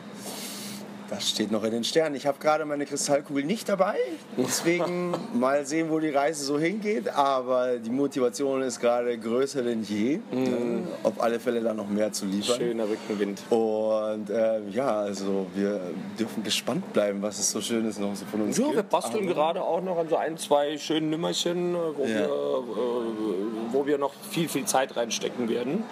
Das 1.10 1.28
steht 1.28 1.52
noch 1.52 1.64
in 1.64 1.72
den 1.72 1.84
Sternen. 1.84 2.16
Ich 2.16 2.28
habe 2.28 2.38
gerade 2.40 2.66
meine 2.66 2.86
Kristallkugel 2.86 3.44
nicht 3.44 3.68
dabei. 3.68 3.96
Deswegen 4.38 5.16
mal 5.34 5.66
sehen, 5.66 5.90
wo 5.90 6.00
die 6.00 6.10
Reise 6.10 6.44
so 6.44 6.60
hingeht. 6.60 7.10
Aber 7.16 7.78
die 7.78 7.90
Motivation 7.90 8.62
ist 8.62 8.80
gerade 8.80 9.18
größer 9.18 9.64
denn 9.64 9.82
je. 9.82 10.20
Mhm. 10.32 10.88
Auf 11.02 11.20
alle 11.22 11.40
Fälle 11.40 11.62
da 11.62 11.74
noch 11.74 11.90
mehr 11.90 12.12
zu 12.12 12.26
liefern. 12.26 12.58
Schöner 12.58 12.88
Rückenwind. 12.88 13.42
Und 13.50 14.30
äh, 14.30 14.62
ja, 14.70 15.00
also 15.00 15.48
wir 15.56 15.82
dürfen 16.20 16.44
gespannt 16.44 16.94
bleiben, 16.94 17.22
was 17.22 17.40
es 17.40 17.50
so 17.50 17.60
Schönes 17.60 17.98
noch 17.98 18.16
so 18.16 18.26
von 18.26 18.42
uns 18.42 18.58
ja, 18.58 18.66
gibt. 18.66 18.76
Wir 18.76 18.84
basteln 18.84 19.26
aber 19.26 19.34
gerade 19.34 19.64
auch 19.64 19.82
noch 19.82 19.98
an 19.98 20.10
so 20.10 20.18
ein, 20.18 20.38
zwei 20.38 20.78
schönen 20.78 21.10
Nimmerchen, 21.10 21.74
wo, 21.74 22.04
ja. 22.04 22.08
wir, 22.08 22.26
äh, 22.26 23.49
wo 23.72 23.86
wir 23.86 23.98
noch 23.98 24.14
viel, 24.30 24.50
viel 24.50 24.66
Zeit 24.66 24.96
reinstecken 24.96 25.50
werden 25.50 25.84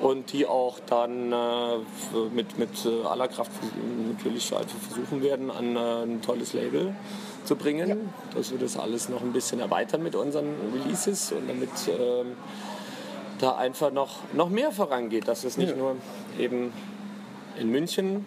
und 0.00 0.32
die 0.32 0.46
auch 0.46 0.78
dann 0.86 1.32
äh, 1.32 1.78
mit, 2.34 2.58
mit 2.58 2.84
äh, 2.84 3.06
aller 3.06 3.28
Kraft 3.28 3.50
natürlich 4.10 4.54
einfach 4.54 4.78
versuchen 4.78 5.22
werden, 5.22 5.50
an 5.50 5.76
äh, 5.76 6.02
ein 6.04 6.22
tolles 6.22 6.52
Label 6.52 6.94
zu 7.44 7.56
bringen, 7.56 7.88
ja. 7.88 7.96
dass 8.34 8.50
wir 8.50 8.58
das 8.58 8.78
alles 8.78 9.08
noch 9.08 9.22
ein 9.22 9.32
bisschen 9.32 9.60
erweitern 9.60 10.02
mit 10.02 10.14
unseren 10.14 10.54
Releases 10.72 11.32
und 11.32 11.48
damit 11.48 11.70
ähm, 11.88 12.32
da 13.38 13.56
einfach 13.56 13.92
noch, 13.92 14.18
noch 14.32 14.48
mehr 14.48 14.72
vorangeht, 14.72 15.28
dass 15.28 15.44
es 15.44 15.56
nicht 15.56 15.70
ja. 15.70 15.76
nur 15.76 15.96
eben 16.38 16.72
in 17.58 17.70
München 17.70 18.24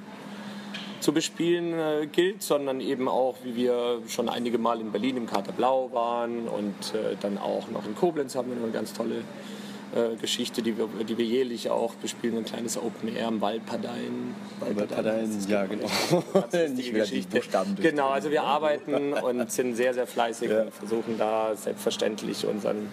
zu 1.00 1.12
bespielen 1.12 1.74
äh, 1.74 2.08
gilt, 2.12 2.42
sondern 2.42 2.82
eben 2.82 3.08
auch, 3.08 3.36
wie 3.44 3.56
wir 3.56 4.02
schon 4.08 4.30
einige 4.30 4.58
Mal 4.58 4.82
in 4.82 4.92
Berlin 4.92 5.18
im 5.18 5.28
Kater 5.28 5.52
Blau 5.52 5.90
waren 5.94 6.48
und 6.48 6.94
äh, 6.94 7.16
dann 7.20 7.38
auch 7.38 7.70
noch 7.70 7.86
in 7.86 7.96
Koblenz 7.96 8.36
haben 8.36 8.50
wir 8.50 8.62
eine 8.62 8.72
ganz 8.72 8.94
tolle 8.94 9.24
äh, 9.96 10.16
Geschichte, 10.20 10.62
die 10.62 10.78
wir, 10.78 10.88
die 11.08 11.18
wir 11.18 11.26
jährlich 11.26 11.70
auch 11.70 11.94
bespielen, 11.96 12.38
ein 12.38 12.46
kleines 12.46 12.78
Open 12.78 13.16
Air 13.16 13.28
am 13.28 13.40
Waldpadein. 13.40 14.36
Waldpadein, 14.60 15.30
ja 15.48 15.66
genau. 15.66 15.88
Nicht 16.76 16.92
mehr 16.92 17.06
die 17.06 17.22
Buchstaben 17.22 17.76
Genau, 17.76 18.10
also 18.10 18.30
wir 18.30 18.44
arbeiten 18.44 19.14
und 19.14 19.50
sind 19.50 19.76
sehr, 19.76 19.94
sehr 19.94 20.08
fleißig 20.08 20.52
ja. 20.52 20.64
und 20.64 20.74
versuchen 20.74 21.18
da 21.18 21.56
selbstverständlich 21.56 22.46
unseren 22.46 22.90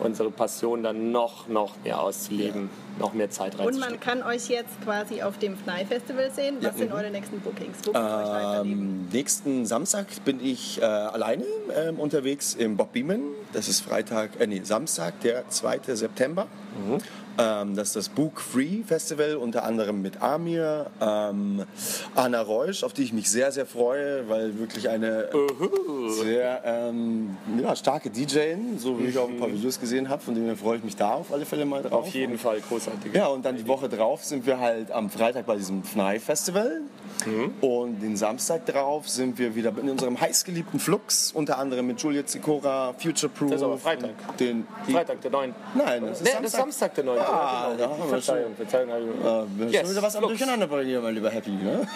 unsere 0.00 0.30
Passion 0.30 0.82
dann 0.82 1.12
noch, 1.12 1.48
noch 1.48 1.74
mehr 1.84 2.00
auszuleben, 2.00 2.70
ja. 2.96 3.00
noch 3.00 3.14
mehr 3.14 3.30
Zeit 3.30 3.58
reinzustecken. 3.58 3.82
Und 3.82 3.90
man 3.90 4.00
kann 4.00 4.22
euch 4.22 4.48
jetzt 4.48 4.80
quasi 4.84 5.22
auf 5.22 5.38
dem 5.38 5.56
FNAI 5.56 5.84
Festival 5.86 6.30
sehen. 6.30 6.56
Was 6.60 6.72
ja. 6.72 6.78
sind 6.78 6.92
eure 6.92 7.10
nächsten 7.10 7.40
Bookings? 7.40 7.78
Wo 7.84 7.92
ähm, 7.94 9.08
nächsten 9.12 9.66
Samstag 9.66 10.06
bin 10.24 10.44
ich 10.44 10.80
äh, 10.80 10.84
alleine 10.84 11.44
äh, 11.74 11.90
unterwegs 11.90 12.54
im 12.54 12.76
Bob 12.76 12.92
Beeman. 12.92 13.20
Das 13.52 13.68
ist 13.68 13.80
Freitag, 13.80 14.40
äh, 14.40 14.46
nee, 14.46 14.60
Samstag, 14.62 15.20
der 15.20 15.48
2. 15.48 15.80
September. 15.94 16.46
Mhm. 16.86 16.98
Ähm, 17.38 17.76
das 17.76 17.88
ist 17.88 17.96
das 17.96 18.08
Book 18.08 18.40
Free 18.40 18.82
Festival, 18.84 19.36
unter 19.36 19.64
anderem 19.64 20.02
mit 20.02 20.20
Amir, 20.20 20.86
ähm, 21.00 21.64
Anna 22.16 22.42
Reusch, 22.42 22.82
auf 22.82 22.92
die 22.92 23.04
ich 23.04 23.12
mich 23.12 23.30
sehr, 23.30 23.52
sehr 23.52 23.64
freue, 23.64 24.28
weil 24.28 24.58
wirklich 24.58 24.88
eine 24.88 25.28
uh 25.32 26.08
sehr 26.08 26.62
ähm, 26.64 27.36
ja, 27.62 27.76
starke 27.76 28.10
DJ, 28.10 28.54
so 28.76 28.98
wie 28.98 29.04
ich 29.04 29.18
auch 29.18 29.28
ein 29.28 29.38
paar 29.38 29.52
Videos 29.52 29.78
gesehen 29.78 30.08
habe, 30.08 30.20
von 30.20 30.34
denen 30.34 30.56
freue 30.56 30.78
ich 30.78 30.84
mich 30.84 30.96
da 30.96 31.12
auf 31.12 31.32
alle 31.32 31.46
Fälle 31.46 31.64
mal 31.64 31.82
drauf. 31.82 32.06
Auf 32.06 32.14
jeden 32.14 32.38
Fall, 32.38 32.60
großartig. 32.60 33.14
Ja, 33.14 33.26
und 33.26 33.44
dann 33.44 33.56
die 33.56 33.68
Woche 33.68 33.88
drauf 33.88 34.24
sind 34.24 34.44
wir 34.44 34.58
halt 34.58 34.90
am 34.90 35.08
Freitag 35.08 35.46
bei 35.46 35.56
diesem 35.56 35.84
FNAI 35.84 36.18
Festival. 36.18 36.82
Mhm. 37.26 37.54
Und 37.60 38.00
den 38.00 38.16
Samstag 38.16 38.66
drauf 38.66 39.08
sind 39.08 39.38
wir 39.38 39.54
wieder 39.54 39.72
in 39.80 39.90
unserem 39.90 40.20
heißgeliebten 40.20 40.78
Flux, 40.80 41.32
unter 41.32 41.58
anderem 41.58 41.86
mit 41.86 42.00
Juliet 42.00 42.28
Sikora, 42.28 42.94
Future 42.98 43.30
Proof. 43.32 43.50
Das 43.50 43.60
ist 43.60 43.64
aber 43.64 43.78
Freitag. 43.78 44.36
Den, 44.38 44.66
Freitag, 44.90 45.20
der 45.20 45.30
9. 45.30 45.54
Nein, 45.74 46.02
das 46.02 46.20
ist, 46.20 46.24
nee, 46.24 46.30
Samstag. 46.30 46.42
das 46.42 46.52
ist 46.52 46.58
Samstag, 46.58 46.94
der 46.94 47.04
9. 47.04 47.18
Ja, 47.28 47.72
genau. 47.76 47.90
haben 47.90 47.98
wir 48.02 48.08
Verzeihung, 48.08 48.54
Verzeihung. 48.56 48.88
Äh, 48.90 49.70
Yes, 49.70 49.80
schon 49.82 49.90
wieder 49.90 50.02
was 50.02 50.16
am 50.16 50.22
Lux. 50.22 50.30
Durcheinander 50.32 50.66
bei 50.66 50.84
dir, 50.84 51.00
mein 51.00 51.14
lieber 51.14 51.30
Happy. 51.30 51.50
Ne? 51.50 51.86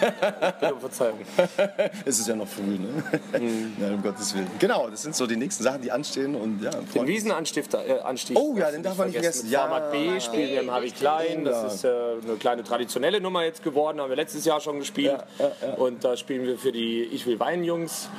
Bitte 0.59 0.73
um 0.73 0.79
Verzeihung. 0.79 1.19
es 2.05 2.19
ist 2.19 2.27
ja 2.27 2.35
noch 2.35 2.47
früh, 2.47 2.61
ne? 2.77 3.03
Mhm. 3.39 3.73
Nein, 3.79 3.93
um 3.95 4.03
Gottes 4.03 4.33
Willen. 4.35 4.47
Genau, 4.59 4.89
das 4.89 5.01
sind 5.01 5.15
so 5.15 5.25
die 5.27 5.35
nächsten 5.37 5.63
Sachen, 5.63 5.81
die 5.81 5.91
anstehen. 5.91 6.35
Und, 6.35 6.61
ja, 6.61 6.71
Den 6.93 7.07
Wiesenanstifter, 7.07 7.85
äh, 7.85 7.99
Anstich. 8.01 8.37
Oh 8.37 8.55
ja, 8.57 8.71
den 8.71 8.83
darf 8.83 8.97
man 8.97 9.07
nicht 9.07 9.15
vergessen. 9.15 9.49
Ja. 9.49 9.61
Format 9.61 9.91
B 9.91 10.19
spielen 10.19 10.49
wir 10.51 10.61
im 10.61 10.71
Harvey 10.71 10.91
Klein. 10.91 11.45
Das 11.45 11.61
Ja. 11.61 11.67
ist 11.67 11.83
äh, 11.85 12.27
eine 12.27 12.37
kleine 12.37 12.63
traditionelle 12.63 13.19
Nummer 13.21 13.43
jetzt 13.43 13.63
geworden. 13.63 13.99
Haben 14.01 14.09
wir 14.09 14.15
letztes 14.15 14.45
Jahr 14.45 14.59
schon 14.61 14.79
gespielt. 14.79 15.15
Und 15.77 16.03
da 16.03 16.15
spielen 16.17 16.45
wir 16.45 16.57
für 16.57 16.71
die 16.71 17.03
Ich 17.11 17.25
will 17.25 17.39
weinen 17.39 17.63
Jungs. 17.63 18.09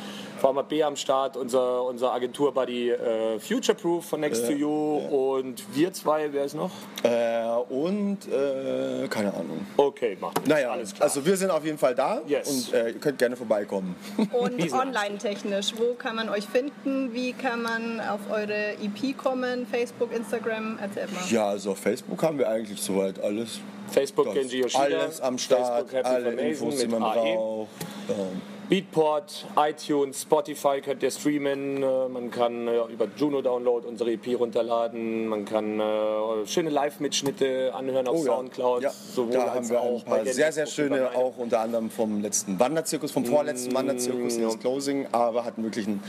Format 0.44 0.68
B 0.68 0.82
am 0.82 0.94
Start, 0.94 1.38
unser, 1.38 1.84
unser 1.86 2.12
Agenturbuddy 2.12 2.90
äh, 2.90 3.40
Future 3.40 3.74
Proof 3.74 4.04
von 4.04 4.20
Next 4.20 4.44
to 4.44 4.52
You 4.52 4.98
und 4.98 5.64
wir 5.74 5.90
zwei, 5.94 6.30
wer 6.34 6.44
ist 6.44 6.54
noch? 6.54 6.70
Äh, 7.02 7.46
und, 7.72 8.18
äh, 8.30 9.08
keine 9.08 9.32
Ahnung. 9.32 9.66
Okay, 9.78 10.18
macht 10.20 10.46
Naja, 10.46 10.72
alles 10.72 10.92
klar. 10.92 11.04
also 11.04 11.24
wir 11.24 11.34
sind 11.38 11.48
auf 11.50 11.64
jeden 11.64 11.78
Fall 11.78 11.94
da 11.94 12.20
Yes. 12.26 12.68
und 12.68 12.74
äh, 12.74 12.88
ihr 12.88 12.98
könnt 12.98 13.16
gerne 13.16 13.36
vorbeikommen. 13.36 13.96
Und 14.32 14.70
online-technisch, 14.70 15.72
wo 15.78 15.94
kann 15.94 16.16
man 16.16 16.28
euch 16.28 16.44
finden? 16.44 17.14
Wie 17.14 17.32
kann 17.32 17.62
man 17.62 18.00
auf 18.00 18.20
eure 18.30 18.72
EP 18.82 19.16
kommen? 19.16 19.66
Facebook, 19.66 20.14
Instagram, 20.14 20.78
erzähl 20.78 21.06
mal. 21.06 21.24
ja, 21.30 21.46
also 21.48 21.70
auf 21.70 21.78
Facebook 21.78 22.22
haben 22.22 22.36
wir 22.38 22.50
eigentlich 22.50 22.82
soweit 22.82 23.18
alles. 23.18 23.60
Facebook 23.94 24.26
Das- 24.26 24.34
Genji 24.34 24.60
Yoshida, 24.60 24.82
alles 24.82 25.20
am 25.20 25.38
Start, 25.38 25.88
Facebook 25.90 26.04
alle 26.12 26.30
Infos, 26.32 26.76
die 26.78 26.86
man 26.88 27.00
braucht. 27.00 27.68
Ähm, 28.10 28.40
Beatport, 28.66 29.44
iTunes, 29.56 30.22
Spotify 30.22 30.80
könnt 30.80 31.02
ihr 31.02 31.10
streamen. 31.10 31.82
Äh, 31.82 32.08
Man 32.08 32.30
kann 32.30 32.66
äh, 32.66 32.78
über 32.90 33.06
Juno 33.14 33.42
Download 33.42 33.86
unsere 33.86 34.10
EP 34.12 34.38
runterladen. 34.38 35.26
Man 35.26 35.44
kann 35.44 35.78
äh, 35.78 36.46
schöne 36.46 36.70
Live-Mitschnitte 36.70 37.72
anhören 37.74 38.08
auf 38.08 38.16
Oh 38.16 38.24
ja. 38.24 38.32
Soundcloud. 38.36 38.82
Ja, 38.82 38.90
sowohl 38.90 39.32
da 39.34 39.54
haben 39.54 39.68
wir 39.68 39.80
auch 39.82 39.98
ein 39.98 40.04
paar 40.06 40.24
sehr, 40.24 40.50
sehr 40.50 40.66
schöne, 40.66 41.10
auch 41.14 41.36
unter 41.36 41.60
anderem 41.60 41.90
vom 41.90 42.22
letzten 42.22 42.58
Wanderzirkus, 42.58 43.12
vom 43.12 43.26
vorletzten 43.26 43.72
Mm, 43.72 43.76
Wanderzirkus, 43.76 44.38
das 44.38 44.58
Closing, 44.58 45.08
aber 45.12 45.44
hatten 45.44 45.62
wirklich 45.62 45.86
einen 45.86 46.02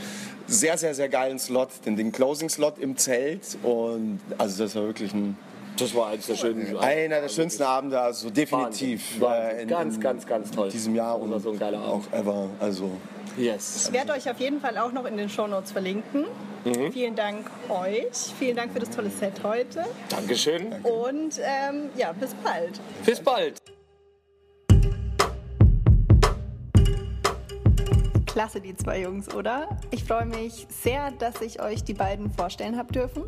sehr, 0.46 0.78
sehr, 0.78 0.94
sehr 0.94 1.10
geilen 1.10 1.38
Slot, 1.38 1.68
den, 1.84 1.96
den 1.96 2.10
Closing-Slot 2.10 2.78
im 2.78 2.96
Zelt 2.96 3.58
und 3.64 4.18
also 4.38 4.64
das 4.64 4.74
war 4.74 4.84
wirklich 4.84 5.12
ein, 5.12 5.36
Das 5.78 5.94
war 5.94 6.08
eins 6.08 6.26
der 6.26 6.36
schönen. 6.36 6.76
einer 6.78 7.20
der 7.20 7.28
schönsten 7.28 7.62
Abende, 7.62 8.00
also 8.00 8.30
definitiv 8.30 9.20
Wahnsinn. 9.20 9.58
äh, 9.58 9.62
in, 9.62 9.68
Ganz, 9.68 9.94
in 9.96 10.00
ganz, 10.00 10.26
ganz 10.26 10.50
toll. 10.50 10.70
diesem 10.70 10.94
Jahr 10.94 11.20
und 11.20 11.38
so 11.40 11.50
ein 11.50 11.58
geiler 11.58 11.78
Abend. 11.78 12.06
auch 12.12 12.18
ever, 12.18 12.48
also 12.60 12.90
Yes. 13.36 13.88
Ich 13.88 13.92
werde 13.92 14.12
euch 14.14 14.30
auf 14.30 14.40
jeden 14.40 14.60
Fall 14.62 14.78
auch 14.78 14.92
noch 14.92 15.04
in 15.04 15.18
den 15.18 15.28
Shownotes 15.28 15.72
verlinken. 15.72 16.24
Mhm. 16.64 16.90
Vielen 16.90 17.14
Dank 17.14 17.50
euch. 17.68 18.32
Vielen 18.38 18.56
Dank 18.56 18.72
für 18.72 18.80
das 18.80 18.88
tolle 18.88 19.10
Set 19.10 19.34
heute. 19.42 19.84
Dankeschön. 20.08 20.72
Und 20.82 21.38
ähm, 21.40 21.90
ja, 21.98 22.12
bis 22.12 22.32
bald. 22.42 22.80
Bis 23.04 23.20
bald. 23.20 23.75
Klasse, 28.36 28.60
die 28.60 28.76
zwei 28.76 29.00
Jungs, 29.00 29.34
oder? 29.34 29.66
Ich 29.90 30.04
freue 30.04 30.26
mich 30.26 30.66
sehr, 30.68 31.10
dass 31.10 31.40
ich 31.40 31.62
euch 31.62 31.84
die 31.84 31.94
beiden 31.94 32.30
vorstellen 32.30 32.76
habe 32.76 32.92
dürfen. 32.92 33.22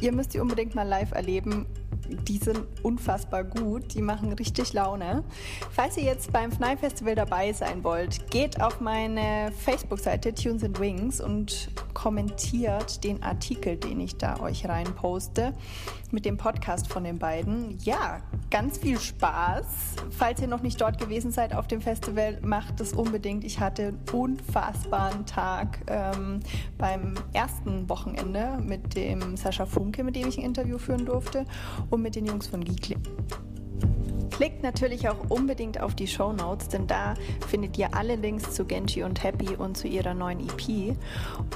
Ihr 0.00 0.10
müsst 0.10 0.34
die 0.34 0.40
unbedingt 0.40 0.74
mal 0.74 0.82
live 0.82 1.12
erleben. 1.12 1.64
Die 2.08 2.38
sind 2.38 2.60
unfassbar 2.82 3.44
gut, 3.44 3.94
die 3.94 4.02
machen 4.02 4.32
richtig 4.32 4.72
Laune. 4.72 5.24
Falls 5.70 5.96
ihr 5.96 6.04
jetzt 6.04 6.32
beim 6.32 6.52
FNAI 6.52 6.76
Festival 6.76 7.14
dabei 7.14 7.52
sein 7.52 7.84
wollt, 7.84 8.30
geht 8.30 8.60
auf 8.60 8.80
meine 8.80 9.52
Facebook-Seite 9.52 10.34
Tunes 10.34 10.64
and 10.64 10.78
Wings 10.80 11.20
und 11.20 11.70
kommentiert 11.94 13.04
den 13.04 13.22
Artikel, 13.22 13.76
den 13.76 14.00
ich 14.00 14.16
da 14.16 14.40
euch 14.40 14.68
rein 14.68 14.94
poste 14.94 15.52
mit 16.12 16.26
dem 16.26 16.36
Podcast 16.36 16.88
von 16.88 17.04
den 17.04 17.18
beiden. 17.18 17.78
Ja, 17.80 18.20
ganz 18.50 18.78
viel 18.78 19.00
Spaß. 19.00 19.64
Falls 20.10 20.40
ihr 20.40 20.48
noch 20.48 20.62
nicht 20.62 20.80
dort 20.80 20.98
gewesen 20.98 21.32
seid 21.32 21.54
auf 21.54 21.66
dem 21.66 21.80
Festival, 21.80 22.38
macht 22.42 22.80
es 22.80 22.92
unbedingt. 22.92 23.44
Ich 23.44 23.60
hatte 23.60 23.88
einen 23.88 24.00
unfassbaren 24.12 25.24
Tag 25.26 25.78
ähm, 25.86 26.40
beim 26.76 27.14
ersten 27.32 27.88
Wochenende 27.88 28.58
mit 28.82 28.96
dem 28.96 29.36
Sascha 29.36 29.66
Funke, 29.66 30.04
mit 30.04 30.16
dem 30.16 30.28
ich 30.28 30.38
ein 30.38 30.44
Interview 30.44 30.78
führen 30.78 31.06
durfte, 31.06 31.46
und 31.90 32.02
mit 32.02 32.14
den 32.14 32.26
Jungs 32.26 32.46
von 32.46 32.64
Geekly. 32.64 32.96
Klickt 34.32 34.62
natürlich 34.62 35.08
auch 35.10 35.28
unbedingt 35.28 35.80
auf 35.80 35.94
die 35.94 36.06
Show 36.06 36.32
Notes, 36.32 36.68
denn 36.68 36.86
da 36.86 37.14
findet 37.48 37.76
ihr 37.76 37.94
alle 37.94 38.16
Links 38.16 38.50
zu 38.52 38.64
Genji 38.64 39.02
und 39.02 39.22
Happy 39.22 39.56
und 39.56 39.76
zu 39.76 39.88
ihrer 39.88 40.14
neuen 40.14 40.40
EP. 40.40 40.96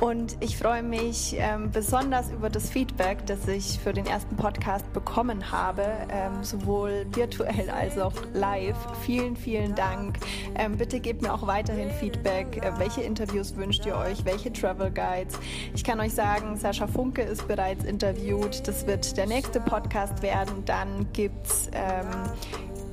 Und 0.00 0.36
ich 0.40 0.58
freue 0.58 0.82
mich 0.82 1.34
ähm, 1.38 1.70
besonders 1.70 2.30
über 2.30 2.50
das 2.50 2.68
Feedback, 2.68 3.24
das 3.26 3.48
ich 3.48 3.78
für 3.78 3.94
den 3.94 4.06
ersten 4.06 4.36
Podcast 4.36 4.92
bekommen 4.92 5.50
habe, 5.50 5.86
ähm, 6.10 6.44
sowohl 6.44 7.06
virtuell 7.12 7.70
als 7.70 7.98
auch 7.98 8.12
live. 8.34 8.76
Vielen, 9.02 9.36
vielen 9.36 9.74
Dank. 9.74 10.18
Ähm, 10.54 10.76
bitte 10.76 11.00
gebt 11.00 11.22
mir 11.22 11.32
auch 11.32 11.46
weiterhin 11.46 11.90
Feedback. 11.90 12.58
Äh, 12.62 12.72
welche 12.78 13.00
Interviews 13.00 13.56
wünscht 13.56 13.86
ihr 13.86 13.96
euch? 13.96 14.24
Welche 14.26 14.52
Travel 14.52 14.90
Guides? 14.90 15.38
Ich 15.74 15.82
kann 15.82 15.98
euch 15.98 16.12
sagen, 16.12 16.56
Sascha 16.56 16.86
Funke 16.86 17.22
ist 17.22 17.48
bereits 17.48 17.84
interviewt. 17.84 18.68
Das 18.68 18.86
wird 18.86 19.16
der 19.16 19.26
nächste 19.26 19.60
Podcast 19.60 20.20
werden. 20.22 20.64
Dann 20.66 21.10
gibt's 21.12 21.70
ähm, 21.72 22.06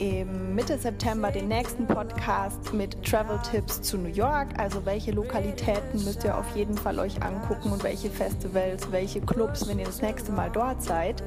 im 0.03 0.53
Mitte 0.53 0.77
September 0.77 1.31
den 1.31 1.47
nächsten 1.47 1.87
Podcast 1.87 2.73
mit 2.73 3.01
Travel-Tipps 3.05 3.81
zu 3.83 3.97
New 3.97 4.09
York. 4.09 4.49
Also 4.57 4.85
welche 4.85 5.11
Lokalitäten 5.11 6.03
müsst 6.03 6.25
ihr 6.25 6.37
auf 6.37 6.55
jeden 6.57 6.77
Fall 6.77 6.99
euch 6.99 7.23
angucken 7.23 7.71
und 7.71 7.83
welche 7.83 8.09
Festivals, 8.09 8.91
welche 8.91 9.21
Clubs, 9.21 9.65
wenn 9.65 9.79
ihr 9.79 9.85
das 9.85 10.01
nächste 10.01 10.33
Mal 10.33 10.49
dort 10.51 10.83
seid. 10.83 11.23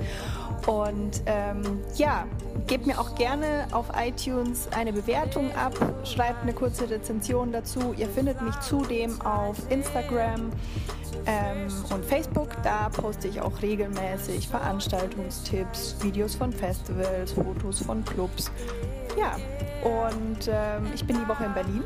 Und 0.66 1.22
ähm, 1.24 1.80
ja, 1.94 2.26
gebt 2.66 2.86
mir 2.86 3.00
auch 3.00 3.14
gerne 3.14 3.66
auf 3.72 3.86
iTunes 3.98 4.68
eine 4.76 4.92
Bewertung 4.92 5.50
ab, 5.54 5.72
schreibt 6.04 6.42
eine 6.42 6.52
kurze 6.52 6.90
Rezension 6.90 7.52
dazu. 7.52 7.94
Ihr 7.96 8.08
findet 8.08 8.42
mich 8.42 8.58
zudem 8.60 9.18
auf 9.22 9.56
Instagram 9.70 10.50
ähm, 11.26 11.68
und 11.92 12.04
Facebook. 12.04 12.50
Da 12.62 12.88
poste 12.88 13.28
ich 13.28 13.40
auch 13.40 13.62
regelmäßig 13.62 14.48
Veranstaltungstipps, 14.48 15.96
Videos 16.02 16.34
von 16.34 16.52
Festivals, 16.52 17.32
Fotos 17.32 17.80
von 17.80 18.04
Clubs. 18.04 18.50
Ja, 19.18 19.36
und 19.82 20.48
ähm, 20.48 20.90
ich 20.94 21.04
bin 21.06 21.16
die 21.18 21.28
Woche 21.28 21.44
in 21.44 21.54
Berlin. 21.54 21.84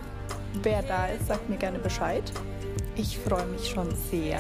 Wer 0.62 0.83
da 0.83 1.07
ist, 1.07 1.29
sagt 1.29 1.49
mir 1.49 1.57
gerne 1.57 1.79
Bescheid. 1.79 2.25
Ich 2.97 3.19
freue 3.19 3.47
mich 3.47 3.69
schon 3.69 3.88
sehr. 4.11 4.38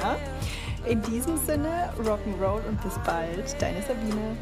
In 0.86 1.00
diesem 1.02 1.36
Sinne, 1.36 1.92
Rock'n'Roll 1.98 2.66
und 2.68 2.82
bis 2.82 2.94
bald, 3.04 3.60
deine 3.60 3.82
Sabine. 3.82 4.36